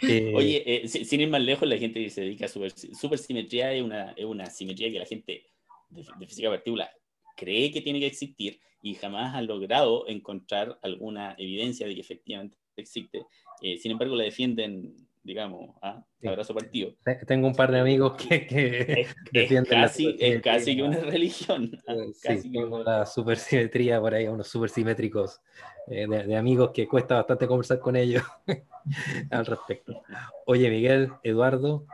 Eh, 0.00 0.32
Oye, 0.32 0.62
eh, 0.64 0.86
sin 0.86 1.20
ir 1.20 1.28
más 1.28 1.42
lejos, 1.42 1.68
la 1.68 1.76
gente 1.76 2.00
que 2.00 2.08
se 2.08 2.20
dedica 2.20 2.44
a 2.44 2.48
super, 2.48 2.70
supersimetría 2.70 3.72
es 3.72 3.82
una, 3.82 4.12
es 4.12 4.24
una 4.24 4.46
simetría 4.46 4.92
que 4.92 5.00
la 5.00 5.06
gente 5.06 5.50
de, 5.90 6.04
de 6.20 6.26
física 6.28 6.50
partícula 6.50 6.88
cree 7.36 7.72
que 7.72 7.80
tiene 7.80 7.98
que 7.98 8.06
existir 8.06 8.60
y 8.80 8.94
jamás 8.94 9.34
ha 9.34 9.42
logrado 9.42 10.06
encontrar 10.06 10.78
alguna 10.82 11.34
evidencia 11.38 11.88
de 11.88 11.96
que 11.96 12.00
efectivamente 12.00 12.58
existe. 12.76 13.26
sin 13.60 13.90
embargo, 13.90 14.14
la 14.14 14.22
defienden 14.22 14.94
digamos, 15.24 15.76
¿ah? 15.82 16.04
abrazo 16.24 16.54
partido. 16.54 16.94
Tengo 17.26 17.46
un 17.46 17.54
par 17.54 17.70
de 17.70 17.80
amigos 17.80 18.14
que, 18.16 18.46
que 18.46 19.06
defienden 19.32 19.82
casi, 19.82 20.16
la 20.16 20.26
es 20.26 20.42
casi 20.42 20.76
que 20.76 20.82
una 20.82 20.98
religión. 20.98 21.70
¿ah? 21.86 21.94
Sí, 22.14 22.50
tengo 22.50 22.82
la 22.82 23.06
supersimetría 23.06 24.00
por 24.00 24.14
ahí, 24.14 24.26
unos 24.26 24.48
supersimétricos 24.48 25.40
eh, 25.88 26.06
de, 26.06 26.36
amigos 26.36 26.70
que 26.72 26.86
cuesta 26.86 27.16
bastante 27.16 27.46
conversar 27.46 27.78
con 27.78 27.96
ellos 27.96 28.22
al 29.30 29.46
respecto. 29.46 30.02
Oye, 30.46 30.70
Miguel, 30.70 31.12
Eduardo, 31.22 31.86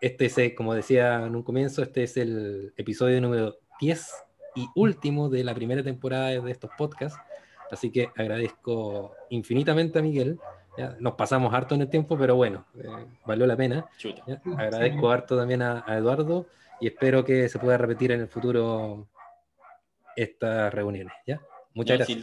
este 0.00 0.26
es, 0.26 0.54
como 0.54 0.74
decía 0.74 1.24
en 1.26 1.34
un 1.34 1.42
comienzo, 1.42 1.82
este 1.82 2.02
es 2.02 2.16
el 2.16 2.72
episodio 2.76 3.20
número 3.20 3.58
10 3.80 4.06
y 4.54 4.68
último 4.74 5.28
de 5.28 5.44
la 5.44 5.54
primera 5.54 5.82
temporada 5.82 6.28
de 6.28 6.50
estos 6.50 6.70
podcasts. 6.76 7.18
Así 7.70 7.90
que 7.90 8.10
agradezco 8.16 9.14
infinitamente 9.30 9.98
a 9.98 10.02
Miguel 10.02 10.38
nos 10.98 11.14
pasamos 11.14 11.52
harto 11.54 11.74
en 11.74 11.82
el 11.82 11.88
tiempo, 11.88 12.18
pero 12.18 12.36
bueno, 12.36 12.64
eh, 12.76 12.88
valió 13.24 13.46
la 13.46 13.56
pena. 13.56 13.86
Agradezco 14.56 15.10
harto 15.10 15.36
también 15.36 15.62
a, 15.62 15.84
Eduardo 15.88 16.46
y 16.80 16.88
espero 16.88 17.24
que 17.24 17.48
se 17.48 17.58
pueda 17.58 17.78
repetir 17.78 18.12
en 18.12 18.20
el 18.20 18.28
futuro 18.28 19.08
estas 20.14 20.72
reuniones. 20.72 21.12
¿ya? 21.26 21.40
Muchas 21.74 21.98
gracias. 21.98 22.18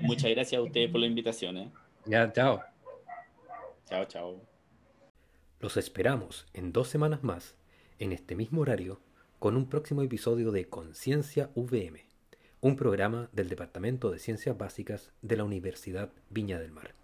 muchas 0.00 0.30
gracias 0.30 0.58
a 0.58 0.62
ustedes 0.62 0.90
por 0.90 1.00
la 1.00 1.06
invitación. 1.06 1.56
¿eh? 1.56 1.70
Ya, 2.04 2.30
chao. 2.32 2.62
Chao, 3.88 4.04
chao. 4.06 4.40
Los 5.60 5.76
esperamos 5.76 6.46
en 6.52 6.72
dos 6.72 6.88
semanas 6.88 7.22
más, 7.22 7.56
en 7.98 8.12
este 8.12 8.34
mismo 8.34 8.60
horario, 8.60 9.00
con 9.38 9.56
un 9.56 9.68
próximo 9.68 10.02
episodio 10.02 10.50
de 10.50 10.68
Conciencia 10.68 11.50
VM, 11.54 12.04
un 12.60 12.76
programa 12.76 13.28
del 13.32 13.48
Departamento 13.48 14.10
de 14.10 14.18
Ciencias 14.18 14.56
Básicas 14.56 15.12
de 15.22 15.36
la 15.36 15.44
Universidad 15.44 16.10
Viña 16.30 16.58
del 16.58 16.72
Mar. 16.72 16.94